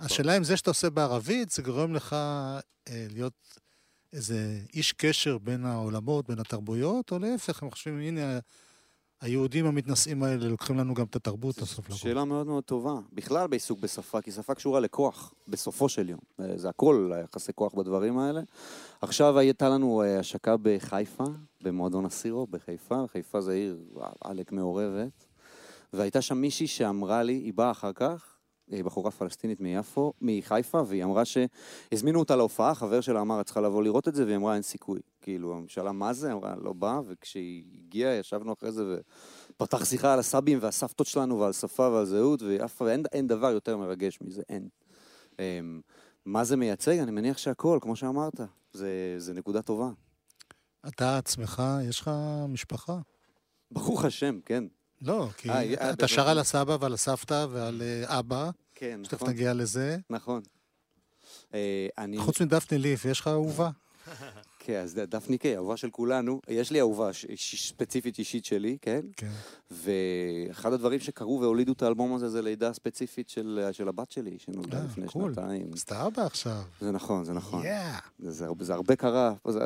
השאלה 0.00 0.36
אם 0.36 0.44
זה 0.44 0.56
שאתה 0.56 0.70
עושה 0.70 0.90
בערבית, 0.90 1.50
זה 1.50 1.62
גורם 1.62 1.94
לך 1.94 2.12
אה, 2.12 2.60
להיות 3.10 3.58
איזה 4.12 4.60
איש 4.74 4.92
קשר 4.92 5.38
בין 5.38 5.64
העולמות, 5.64 6.28
בין 6.28 6.38
התרבויות, 6.38 7.12
או 7.12 7.18
להפך, 7.18 7.62
הם 7.62 7.70
חושבים, 7.70 7.98
הנה, 7.98 8.38
היהודים 9.20 9.66
המתנשאים 9.66 10.22
האלה 10.22 10.48
לוקחים 10.48 10.78
לנו 10.78 10.94
גם 10.94 11.06
את 11.06 11.16
התרבות 11.16 11.58
בסוף 11.58 11.88
לרוב. 11.88 12.00
שאלה 12.00 12.24
מאוד 12.24 12.46
מאוד 12.46 12.64
טובה. 12.64 12.94
בכלל 13.12 13.46
בעיסוק 13.46 13.80
בשפה, 13.80 14.20
כי 14.20 14.32
שפה 14.32 14.54
קשורה 14.54 14.80
לכוח, 14.80 15.34
בסופו 15.48 15.88
של 15.88 16.08
יום. 16.08 16.20
אה, 16.40 16.58
זה 16.58 16.68
הכל 16.68 17.12
יחסי 17.24 17.52
כוח 17.52 17.74
בדברים 17.74 18.18
האלה. 18.18 18.40
עכשיו 19.02 19.38
הייתה 19.38 19.68
לנו 19.68 20.02
אה, 20.02 20.18
השקה 20.18 20.56
בחיפה, 20.62 21.24
במועדון 21.60 22.04
הסירו 22.04 22.46
בחיפה. 22.46 23.04
חיפה 23.12 23.40
זה 23.40 23.52
עיר 23.52 23.78
עלק 24.20 24.52
מעורבת. 24.52 25.26
והייתה 25.92 26.22
שם 26.22 26.38
מישהי 26.38 26.66
שאמרה 26.66 27.22
לי, 27.22 27.32
היא 27.32 27.52
באה 27.54 27.70
אחר 27.70 27.92
כך, 27.92 28.37
בחורה 28.70 29.10
פלסטינית 29.10 29.60
מיפו, 29.60 30.12
מחיפה, 30.20 30.82
והיא 30.86 31.04
אמרה 31.04 31.22
שהזמינו 31.24 32.18
אותה 32.18 32.36
להופעה, 32.36 32.74
חבר 32.74 33.00
שלה 33.00 33.20
אמר, 33.20 33.40
את 33.40 33.44
צריכה 33.46 33.60
לבוא 33.60 33.82
לראות 33.82 34.08
את 34.08 34.14
זה, 34.14 34.24
והיא 34.24 34.36
אמרה, 34.36 34.54
אין 34.54 34.62
סיכוי. 34.62 35.00
כאילו, 35.22 35.62
שאלה 35.68 35.92
מה 35.92 36.12
זה, 36.12 36.32
אמרה, 36.32 36.54
לא 36.62 36.72
באה, 36.72 37.00
וכשהיא 37.06 37.64
הגיעה, 37.84 38.14
ישבנו 38.14 38.52
אחרי 38.52 38.72
זה, 38.72 38.98
ופתח 39.50 39.84
שיחה 39.84 40.12
על 40.12 40.18
הסבים 40.18 40.58
והסבתות 40.60 41.06
שלנו 41.06 41.38
ועל 41.38 41.52
שפה 41.52 41.88
ועל 41.88 42.04
זהות, 42.04 42.42
ואף 42.42 42.82
אין, 42.82 43.02
אין 43.12 43.26
דבר 43.26 43.50
יותר 43.50 43.76
מרגש 43.76 44.18
מזה, 44.20 44.42
אין. 44.48 44.68
אמ, 45.38 45.80
מה 46.26 46.44
זה 46.44 46.56
מייצג? 46.56 46.98
אני 46.98 47.10
מניח 47.10 47.38
שהכל, 47.38 47.78
כמו 47.82 47.96
שאמרת. 47.96 48.40
זה, 48.72 49.14
זה 49.18 49.34
נקודה 49.34 49.62
טובה. 49.62 49.90
אתה 50.88 51.18
עצמך, 51.18 51.62
יש 51.88 52.00
לך 52.00 52.10
משפחה? 52.48 52.98
ברוך 53.70 54.04
השם, 54.04 54.38
כן. 54.44 54.64
לא, 55.02 55.28
כי 55.36 55.50
אה, 55.50 55.90
אתה- 55.90 56.02
אה, 56.04 56.08
שר? 56.08 56.28
על 56.28 56.38
הסבא 56.38 56.76
ועל 56.80 56.92
הסבתא 56.94 57.46
ועל 57.50 57.82
אה, 57.82 58.18
אבא, 58.18 58.50
כן, 58.74 59.00
שתכף 59.04 59.14
נכון. 59.14 59.28
נגיע 59.30 59.54
לזה. 59.54 59.96
נכון. 60.10 60.40
אה, 61.54 61.86
אני... 61.98 62.18
חוץ 62.18 62.40
מדפני 62.40 62.78
ליף, 62.78 63.04
יש 63.04 63.20
לך 63.20 63.26
אהובה? 63.28 63.70
כן, 64.58 64.80
אז 64.82 64.94
דפני 64.94 65.38
קיי, 65.38 65.56
אהובה 65.56 65.76
של 65.76 65.90
כולנו. 65.90 66.40
יש 66.48 66.70
לי 66.70 66.80
אהובה 66.80 67.12
ש- 67.12 67.26
ש- 67.36 67.68
ספציפית 67.68 68.18
אישית 68.18 68.44
שלי, 68.44 68.78
כן? 68.82 69.00
כן. 69.16 69.30
ואחד 69.70 70.72
הדברים 70.72 71.00
שקרו 71.00 71.40
והולידו 71.40 71.72
את 71.72 71.82
האלבום 71.82 72.14
הזה 72.14 72.28
זה 72.28 72.42
לידה 72.42 72.72
ספציפית 72.72 73.28
של, 73.28 73.68
של 73.72 73.88
הבת 73.88 74.10
שלי, 74.10 74.36
שנולדה 74.38 74.78
אה, 74.78 74.84
לפני 74.84 75.06
קול. 75.08 75.34
שנתיים. 75.34 75.70
אז 75.74 75.80
אתה 75.80 76.06
אבא 76.06 76.22
עכשיו. 76.22 76.62
זה 76.80 76.90
נכון, 76.90 77.24
זה 77.24 77.32
נכון. 77.32 77.64
יאה. 77.64 77.98
זה, 78.18 78.30
זה, 78.60 78.74
הרבה- 78.74 78.96
קרה. 78.96 79.32
זה, 79.48 79.60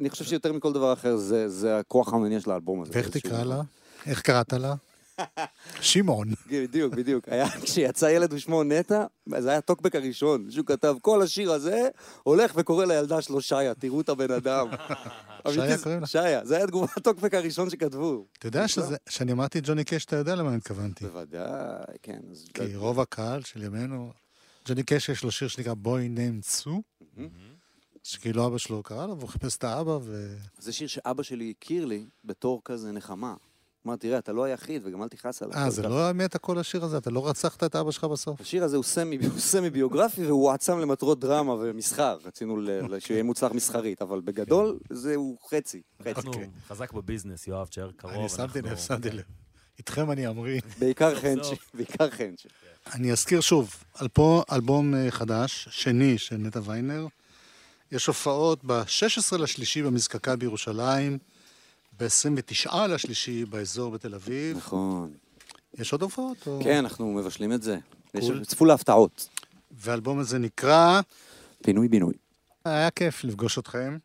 אני 0.00 0.10
חושב 0.10 0.24
שיותר 0.24 0.52
מכל 0.52 0.72
דבר 0.72 0.92
אחר, 0.92 1.16
זה, 1.16 1.48
זה 1.48 1.78
הכוח 1.78 2.12
המניע 2.12 2.40
של 2.40 2.50
האלבום 2.50 2.82
הזה. 2.82 2.92
ואיך 2.94 3.08
תקרא 3.10 3.42
לה? 3.44 3.62
איך 4.06 4.20
קראת 4.22 4.52
לה? 4.52 4.74
שמעון. 5.80 6.28
בדיוק, 6.50 6.94
בדיוק. 6.94 7.28
היה, 7.28 7.46
כשיצא 7.62 8.06
ילד 8.06 8.32
ושמו 8.32 8.64
נטע, 8.64 9.04
זה 9.38 9.48
היה 9.48 9.58
הטוקבק 9.58 9.94
הראשון, 9.96 10.50
שהוא 10.50 10.66
כתב, 10.66 10.96
כל 11.02 11.22
השיר 11.22 11.52
הזה 11.52 11.88
הולך 12.22 12.52
וקורא 12.56 12.84
לילדה 12.84 13.22
שלו 13.22 13.40
שיה, 13.40 13.74
תראו 13.74 14.00
את 14.00 14.08
הבן 14.08 14.30
אדם. 14.30 14.66
שיה 15.52 15.78
קוראים 15.78 16.00
לה? 16.00 16.06
שיה, 16.06 16.44
זה 16.44 16.56
היה 16.56 16.66
תגובת 16.66 16.96
הטוקבק 16.96 17.34
הראשון 17.34 17.70
שכתבו. 17.70 18.26
אתה 18.38 18.46
יודע 18.48 18.68
שזה- 18.68 18.96
שאני 19.08 19.32
אמרתי 19.32 19.60
ג'וני 19.62 19.84
קש, 19.84 20.04
אתה 20.04 20.16
יודע 20.16 20.34
למה 20.34 20.48
אני 20.48 20.56
התכוונתי. 20.56 21.04
בוודאי, 21.06 21.94
כן. 22.02 22.20
כי 22.54 22.76
רוב 22.76 23.00
הקהל 23.00 23.42
של 23.42 23.62
ימינו, 23.62 24.12
ג'וני 24.68 24.82
קש 24.82 25.08
יש 25.08 25.24
לו 25.24 25.30
שיר 25.30 25.48
שנקרא 25.48 25.74
ניים 26.08 26.40
צו, 26.40 26.82
שכאילו 28.02 28.46
אבא 28.46 28.58
שלו 28.58 28.82
קרא 28.82 29.06
לו, 29.06 29.18
והוא 29.18 29.28
חיפש 29.28 29.56
את 29.56 29.64
האבא, 29.64 29.98
ו... 30.02 30.36
זה 30.58 30.72
שיר 30.72 30.88
שאבא 30.88 31.22
שלי 31.22 31.54
הכיר 31.58 31.84
לי 31.84 32.04
בתור 32.24 32.60
כזה 32.64 32.92
נחמה. 32.92 33.34
אמר, 33.86 33.96
תראה, 33.96 34.18
אתה 34.18 34.32
לא 34.32 34.44
היחיד, 34.44 34.82
וגם 34.84 35.02
אל 35.02 35.08
תכעס 35.08 35.42
עליו. 35.42 35.56
אה, 35.56 35.70
זה 35.70 35.82
לא 35.82 36.06
האמת 36.06 36.34
הכל 36.34 36.58
השיר 36.58 36.84
הזה? 36.84 36.98
אתה 36.98 37.10
לא 37.10 37.28
רצחת 37.28 37.64
את 37.64 37.76
אבא 37.76 37.90
שלך 37.90 38.04
בסוף? 38.04 38.40
השיר 38.40 38.64
הזה 38.64 38.76
הוא 38.76 38.84
סמי, 38.84 39.16
הוא 39.16 39.38
סמי 39.38 39.70
ביוגרפי 39.70 40.26
והוא 40.26 40.48
הועצם 40.48 40.78
למטרות 40.78 41.20
דרמה 41.20 41.52
ומסחר. 41.52 42.18
רצינו 42.24 42.56
שיהיה 42.98 43.22
מוצלח 43.22 43.52
מסחרית, 43.52 44.02
אבל 44.02 44.20
בגדול 44.20 44.78
זהו 44.90 45.36
חצי. 45.48 45.82
חצי. 46.00 46.10
אנחנו 46.10 46.32
אוקיי. 46.32 46.48
חזק 46.68 46.92
בביזנס, 46.92 47.46
יואב, 47.46 47.66
תשאר 47.66 47.90
קרוב. 47.96 48.14
אני 48.14 48.28
שמתי 48.28 48.62
לב, 48.62 48.76
שמתי 48.76 49.10
לב. 49.10 49.22
איתכם 49.78 50.10
אני 50.10 50.28
אמריא. 50.28 50.60
בעיקר 50.78 51.20
חנצ'י, 51.20 51.54
בעיקר 51.74 52.10
חנצ'י. 52.10 52.48
אני 52.94 53.12
אזכיר 53.12 53.40
שוב, 53.40 53.74
על 53.94 54.08
פה 54.08 54.42
אלבום 54.52 54.94
אה, 54.94 55.10
חדש, 55.10 55.68
שני 55.70 56.18
של 56.18 56.36
נטע 56.36 56.60
ויינר. 56.64 57.06
יש 57.92 58.06
הופעות 58.06 58.64
ב-16 58.64 59.36
לשלישי 59.38 59.82
במזקקה 59.82 60.36
בירושלים, 60.36 61.18
ב-29 62.00 62.76
לשלישי 62.88 63.44
באזור 63.44 63.90
בתל 63.90 64.14
אביב. 64.14 64.56
נכון. 64.56 65.12
יש 65.78 65.92
עוד 65.92 66.02
הופעות? 66.02 66.36
או- 66.46 66.60
כן, 66.64 66.76
אנחנו 66.78 67.12
מבשלים 67.14 67.52
את 67.52 67.62
זה. 67.62 67.78
יש- 68.14 68.24
קול. 68.24 68.44
צפו 68.44 68.64
להפתעות. 68.64 69.28
והאלבום 69.70 70.18
הזה 70.18 70.38
נקרא... 70.38 71.00
פינוי-בינוי. 71.62 72.14
היה 72.64 72.90
כיף 72.90 73.24
לפגוש 73.24 73.58
אתכם. 73.58 73.98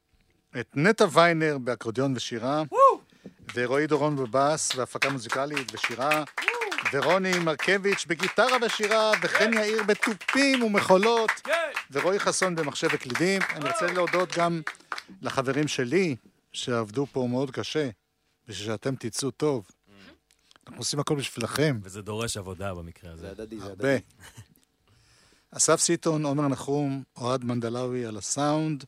את 0.60 0.68
נטע 0.76 1.06
ויינר 1.12 1.58
באקורדיון 1.58 2.14
ושירה, 2.16 2.64
ורועי 3.56 3.88
דורון 3.88 4.16
בבאס 4.16 4.76
והפקה 4.76 5.10
מוזיקלית 5.10 5.72
ושירה, 5.76 6.24
ורוני 6.94 7.40
מרקביץ' 7.40 8.06
בגיטרה 8.08 8.58
ושירה, 8.66 9.12
וחן 9.22 9.54
יאיר 9.54 9.84
בתופים 9.84 10.64
ומחולות, 10.64 11.32
ורועי 11.92 12.20
חסון 12.20 12.56
במחשב 12.56 12.88
וקלידים. 12.94 13.42
אני 13.56 13.70
רוצה 13.70 13.86
להודות 13.94 14.38
גם 14.38 14.62
לחברים 15.22 15.68
שלי, 15.68 16.16
שעבדו 16.54 17.06
פה 17.06 17.28
מאוד 17.30 17.52
קשה, 17.52 17.90
בשביל 18.48 18.68
שאתם 18.68 18.96
תצאו 18.96 19.32
טוב. 19.32 19.68
אנחנו 20.68 20.82
עושים 20.82 21.00
הכל 21.00 21.16
בשבילכם. 21.16 21.80
וזה 21.84 22.02
דורש 22.02 22.38
עבודה 22.38 22.74
במקרה 22.74 23.12
הזה. 23.12 23.22
זה 23.22 23.32
הדדי, 23.32 23.60
זה 23.60 23.66
הרבה. 23.66 23.96
הדדי. 23.96 24.00
אסף 25.58 25.80
סיטון, 25.80 26.26
עומר 26.26 26.48
נחום, 26.48 27.04
אוהד 27.18 27.44
מנדלאוי 27.44 28.06
על 28.06 28.18
הסאונד, 28.18 28.84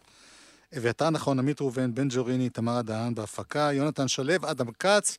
אביתר 0.77 1.09
נכון, 1.09 1.39
עמית 1.39 1.61
ראובן, 1.61 1.95
בן 1.95 2.07
ג'וריני, 2.11 2.49
תמרה 2.49 2.81
דהן 2.81 3.15
בהפקה, 3.15 3.69
יונתן 3.73 4.07
שלו, 4.07 4.33
אדם 4.43 4.71
כץ, 4.71 5.17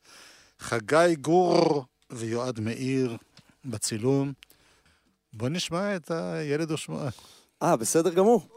חגי 0.59 1.15
גור 1.21 1.85
ויועד 2.09 2.59
מאיר 2.59 3.17
בצילום. 3.65 4.33
בוא 5.33 5.49
נשמע 5.49 5.95
את 5.95 6.11
הילד 6.11 6.71
ושמו. 6.71 6.99
אה, 7.63 7.75
בסדר 7.75 8.13
גמור. 8.13 8.47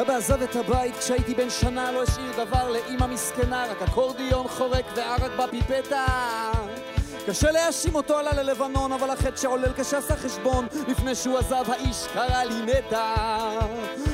אבא 0.00 0.16
עזב 0.16 0.42
את 0.42 0.56
הבית 0.56 0.96
כשהייתי 0.96 1.34
בן 1.34 1.50
שנה, 1.50 1.92
לא 1.92 2.02
השאיר 2.02 2.44
דבר 2.44 2.70
לאימא 2.70 3.06
מסכנה, 3.06 3.66
רק 3.70 3.82
אקורדיון 3.82 4.48
חורק 4.48 4.84
וערק 4.96 5.30
בפיפטה. 5.38 6.06
קשה 7.26 7.50
להאשים 7.50 7.94
אותו, 7.94 8.18
עלה 8.18 8.32
ללבנון, 8.32 8.92
אבל 8.92 9.10
החטא 9.10 9.36
שעולל 9.36 9.72
כשעשה 9.76 10.16
חשבון, 10.16 10.66
לפני 10.88 11.14
שהוא 11.14 11.38
עזב 11.38 11.64
האיש 11.68 12.06
קרא 12.14 12.44
לי 12.44 12.62
נטע. 12.62 13.14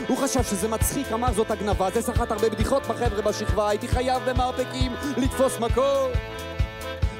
הוא 0.09 0.17
חשב 0.17 0.43
שזה 0.43 0.69
מצחיק, 0.69 1.13
אמר 1.13 1.33
זאת 1.33 1.51
הגנבה, 1.51 1.91
זה 1.91 2.03
סחט 2.03 2.31
הרבה 2.31 2.51
בדיחות 2.51 2.87
בחבר'ה 2.87 3.23
בשכבה, 3.23 3.69
הייתי 3.69 3.89
חייב 3.89 4.23
במרפקים 4.31 4.93
לתפוס 5.17 5.59
מקור. 5.59 6.09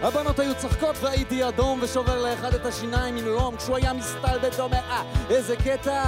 הבנות 0.03 0.39
היו 0.39 0.55
צוחקות 0.55 0.97
והייתי 1.01 1.49
אדום 1.49 1.79
ושובר 1.83 2.23
לאחד 2.23 2.55
את 2.55 2.67
השיניים 2.67 3.17
עם 3.17 3.25
רום 3.29 3.57
כשהוא 3.57 3.77
היה 3.77 3.93
מסתלבט 3.93 4.61
אומר 4.61 4.79
אה 4.91 5.03
איזה 5.31 5.57
קטע 5.57 6.03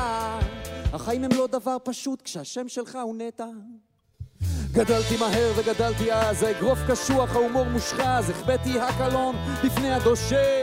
החיים 0.92 1.24
הם 1.24 1.30
לא 1.36 1.46
דבר 1.46 1.76
פשוט 1.84 2.22
כשהשם 2.22 2.68
שלך 2.68 2.98
הוא 3.02 3.16
נטע. 3.18 3.46
גדלתי 4.72 5.16
מהר 5.16 5.52
וגדלתי 5.56 6.12
אז, 6.12 6.42
האגרוף 6.42 6.78
קשוח, 6.90 7.36
ההומור 7.36 7.64
מושחז, 7.64 8.30
החבאתי 8.30 8.80
הקלון 8.80 9.36
בפני 9.64 9.92
הדושה. 9.92 10.62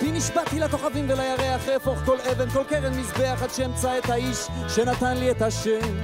בי 0.00 0.12
נשבעתי 0.12 0.60
לכוכבים 0.60 1.04
ולירח, 1.08 1.68
אהפוך 1.68 1.98
כל 1.98 2.16
אבן, 2.32 2.50
כל 2.50 2.64
קרן 2.68 2.98
מזבח 2.98 3.42
עד 3.42 3.50
שאמצא 3.50 3.98
את 3.98 4.10
האיש 4.10 4.38
שנתן 4.68 5.16
לי 5.16 5.30
את 5.30 5.42
השם. 5.42 6.00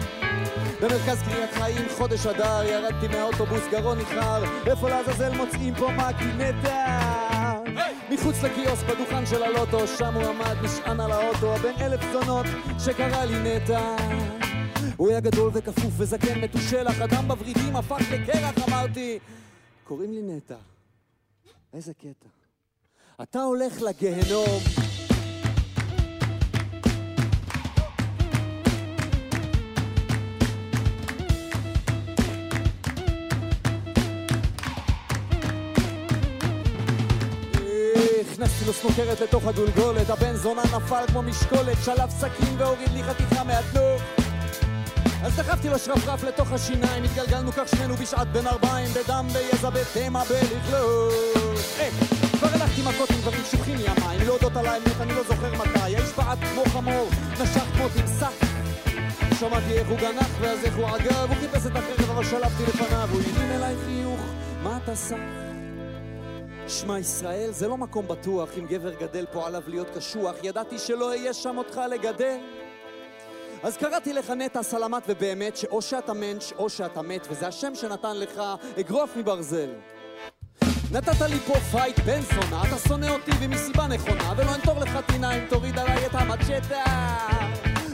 במרכז 0.81 1.23
קריית 1.23 1.51
חיים, 1.53 1.87
חודש 1.99 2.27
אדר, 2.27 2.63
ירדתי 2.63 3.09
מהאוטובוס, 3.09 3.63
גרון 3.71 3.99
ניחר, 3.99 4.43
איפה 4.67 4.89
לעזאזל 4.89 5.37
מוצאים 5.37 5.75
פה 5.75 5.91
מקינטה? 5.91 7.30
מחוץ 8.11 8.43
לקיוסק 8.43 8.87
בדוכן 8.87 9.27
של 9.27 9.43
הלוטו, 9.43 9.87
שם 9.87 10.15
הוא 10.15 10.25
עמד, 10.25 10.57
נשען 10.63 11.01
על 11.01 11.13
האוטו, 11.13 11.55
הבן 11.55 11.75
אלף 11.81 12.01
זונות, 12.13 12.47
שקרא 12.85 13.25
לי 13.25 13.57
נטע. 13.57 13.97
הוא 14.97 15.11
היה 15.11 15.21
גדול 15.21 15.51
וכפוף 15.55 15.93
וזקן 15.97 16.41
מתושלח, 16.41 17.01
אדם 17.01 17.29
בוורידים 17.29 17.77
הפך 17.77 18.01
לקרח, 18.13 18.69
אמרתי, 18.69 19.19
קוראים 19.85 20.13
לי 20.13 20.23
נטע. 20.23 20.57
איזה 21.75 21.95
קטע. 21.95 22.29
אתה 23.23 23.43
הולך 23.43 23.83
לגיהנום. 23.83 24.90
הכנסתי 38.61 38.85
לו 38.87 38.93
סנוקרת 38.93 39.21
לתוך 39.21 39.47
הגולגולת, 39.47 40.11
הבן 40.11 40.37
זונה 40.37 40.63
נפל 40.63 41.05
כמו 41.07 41.23
משקולת, 41.23 41.77
שלף 41.85 42.11
סכין 42.11 42.55
והוריד 42.59 42.93
לי 42.93 43.03
חתיכה 43.05 43.45
מהתנור. 43.45 43.99
אז 45.23 45.37
דחפתי 45.37 45.69
לו 45.69 45.79
שרפרף 45.79 46.25
לתוך 46.25 46.53
השיניים, 46.53 47.05
התגלגלנו 47.05 47.53
כך 47.53 47.69
שנינו 47.69 47.97
בשעת 47.97 48.33
בין 48.33 48.47
ארבעים, 48.47 48.89
בדם, 48.95 49.27
ביזע, 49.33 49.71
בתמה, 49.71 50.23
בלכלוך. 50.25 51.13
היי, 51.79 51.91
כבר 52.33 52.49
הלכתי 52.49 52.83
מכות 52.83 53.11
עם 53.11 53.17
דברים 53.21 53.43
שופכים 53.51 53.77
ימיים, 53.81 54.21
להודות 54.27 54.57
על 54.57 54.67
האמת, 54.67 55.01
אני 55.01 55.15
לא 55.15 55.23
זוכר 55.23 55.55
מתי, 55.55 55.79
האיש 55.81 56.13
בעט 56.17 56.39
כמו 56.53 56.65
חמור, 56.65 57.09
נשך 57.33 57.65
כמו 57.77 57.89
תמסה. 57.89 58.29
שמעתי 59.39 59.73
איך 59.73 59.89
הוא 59.89 59.99
גנח 59.99 60.31
ואז 60.41 60.65
איך 60.65 60.77
הוא 60.77 60.89
עגב, 60.89 61.29
הוא 61.29 61.37
חיפש 61.41 61.67
את 61.67 61.77
החרב 61.77 62.11
אבל 62.11 62.25
שלפתי 62.25 62.63
לפניו, 62.63 63.09
הוא 63.13 63.21
הרים 63.21 63.51
אליי 63.51 63.75
חיוך, 63.87 64.21
מה 64.63 64.79
אתה 64.85 64.97
שם? 64.97 65.40
שמע 66.71 66.99
ישראל, 66.99 67.51
זה 67.51 67.69
לא 67.69 67.77
מקום 67.77 68.09
בטוח, 68.09 68.49
אם 68.59 68.67
גבר 68.67 68.95
גדל 68.95 69.27
פה 69.33 69.47
עליו 69.47 69.63
להיות 69.67 69.87
קשוח, 69.97 70.35
ידעתי 70.43 70.79
שלא 70.79 71.09
אהיה 71.09 71.35
שם 71.35 71.59
אותך 71.59 71.81
לגדל. 71.91 72.39
אז 73.63 73.77
קראתי 73.77 74.13
לך 74.13 74.31
נטע 74.31 74.63
סלמת 74.63 75.03
ובאמת, 75.09 75.57
שאו 75.57 75.83
שאתה 75.83 76.13
מענטש 76.13 76.53
או 76.59 76.71
שאתה 76.71 77.03
מת, 77.03 77.27
וזה 77.31 77.49
השם 77.49 77.75
שנתן 77.75 78.17
לך 78.17 78.43
אגרוף 78.81 79.17
מברזל. 79.17 79.69
נתת 80.93 81.21
לי 81.21 81.39
פה 81.39 81.55
פייט 81.55 81.99
בן 81.99 82.21
זונה, 82.21 82.63
אתה 82.63 82.89
שונא 82.89 83.11
אותי 83.11 83.31
ומסיבה 83.41 83.87
נכונה, 83.87 84.33
ולא 84.37 84.55
אנטור 84.55 84.79
לך 84.79 84.99
טינה 85.07 85.33
אם 85.33 85.47
תוריד 85.49 85.79
עליי 85.79 86.07
את 86.07 86.15
המצ'טה. 86.15 86.85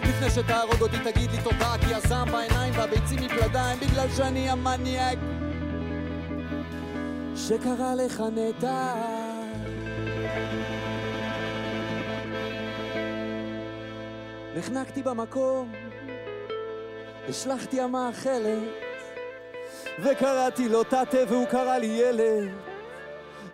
לפני 0.02 0.30
שתהרוג 0.30 0.82
אותי 0.82 0.96
תגיד 1.04 1.30
לי 1.30 1.42
תודה, 1.42 1.74
כי 1.80 1.94
הזעם 1.94 2.32
בעיניים 2.32 2.72
והביצים 2.76 3.18
מפלדיים, 3.22 3.80
בגלל 3.80 4.08
שאני 4.16 4.50
המניאק. 4.50 5.35
שקרא 7.36 7.94
לך 7.94 8.22
נטע. 8.32 8.94
נחנקתי 14.56 15.02
במקום, 15.02 15.72
השלכתי 17.28 17.80
המאכלת, 17.80 18.58
וקראתי 20.02 20.68
לו 20.68 20.84
תתה 20.84 21.18
והוא 21.28 21.46
קרא 21.46 21.78
לי 21.78 21.86
ילד, 21.86 22.48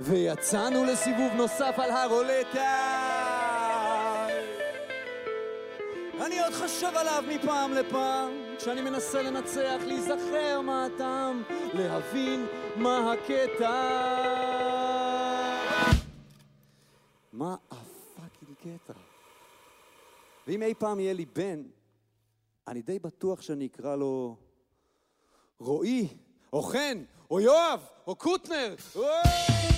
ויצאנו 0.00 0.84
לסיבוב 0.84 1.32
נוסף 1.36 1.74
על 1.78 1.90
הרולטה. 1.90 2.91
אני 6.32 6.40
עוד 6.40 6.52
חושב 6.52 6.92
עליו 6.96 7.24
מפעם 7.28 7.72
לפעם, 7.72 8.30
כשאני 8.58 8.80
מנסה 8.80 9.22
לנצח, 9.22 9.80
להיזכר 9.86 10.60
מה 10.60 10.86
הטעם, 10.86 11.42
להבין 11.74 12.46
מה 12.76 13.12
הקטע. 13.12 13.70
מה 17.32 17.56
ה 17.70 17.81
fucking 17.81 18.56
קטע? 18.60 18.92
ואם 20.46 20.62
אי 20.62 20.74
פעם 20.74 21.00
יהיה 21.00 21.12
לי 21.12 21.24
בן, 21.24 21.62
אני 22.68 22.82
די 22.82 22.98
בטוח 22.98 23.42
שאני 23.42 23.66
אקרא 23.66 23.96
לו 23.96 24.36
רועי, 25.58 26.08
או 26.52 26.62
חן, 26.62 27.04
או 27.30 27.40
יואב, 27.40 27.80
או 28.06 28.16
קוטנר. 28.16 28.74
כי 28.76 29.71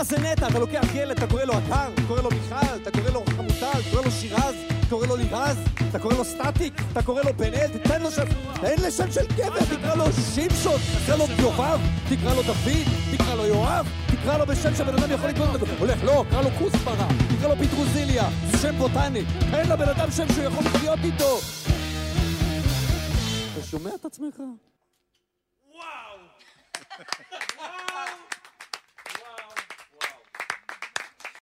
מה 0.00 0.04
זה 0.04 0.18
נטע? 0.18 0.48
אתה 0.48 0.58
לוקח 0.58 0.94
ילד, 0.94 1.16
אתה 1.16 1.26
קורא 1.26 1.44
לו 1.44 1.52
אתר, 1.52 1.92
אתה 1.94 2.02
קורא 2.08 2.20
לו 2.20 2.30
מיכל, 2.30 2.76
אתה 2.82 2.90
קורא 2.90 3.10
לו 3.10 3.24
חמוטל, 3.36 3.80
אתה 3.80 3.90
קורא 3.90 4.04
לו 4.04 4.10
שירז, 4.10 4.54
אתה 4.78 4.86
קורא 4.90 5.06
לו 5.06 5.16
לירז, 5.16 5.56
אתה 5.90 5.98
קורא 5.98 6.14
לו 6.14 6.24
סטטיק, 6.24 6.74
אתה 6.92 7.02
קורא 7.02 7.22
לו 7.22 7.32
בן 7.36 7.54
אל, 7.54 7.68
תתן 7.68 8.02
לו 8.02 8.10
שם, 8.10 8.24
תן 8.60 8.82
לי 8.82 8.90
שם 8.90 9.10
של 9.10 9.26
גבר, 9.36 9.64
תקרא 9.76 9.94
לו 9.94 10.04
שמשון, 10.34 10.80
תקרא 11.04 11.16
לו 11.16 11.24
יובב, 11.38 11.80
תקרא 12.08 12.34
לו 12.34 12.42
דוד, 12.42 12.86
תקרא 13.12 13.34
לו 13.34 13.46
יואב, 13.46 13.88
תקרא 14.06 14.38
לו 14.38 14.46
בשם 14.46 14.74
שבן 14.74 14.94
אדם 14.94 15.10
יכול 15.10 15.28
לקרוא 15.28 15.46
אותו, 15.46 15.66
הולך, 15.78 16.04
לא, 16.04 16.24
קרא 16.30 16.42
לו 16.42 16.50
כוספרה, 16.58 17.08
תקרא 17.36 17.48
לו 17.48 17.56
פיטרוזיליה, 17.56 18.28
זה 18.50 18.58
שם 18.58 18.78
בוטני, 18.78 19.22
תן 19.50 19.68
לבן 19.68 19.88
אדם 19.88 20.10
שם 20.10 20.28
שהוא 20.32 20.44
יכול 20.44 20.64
לחיות 20.64 20.98
איתו. 21.04 21.38
אתה 23.54 23.66
שומע 23.66 23.90
את 24.00 24.04
עצמך? 24.04 24.36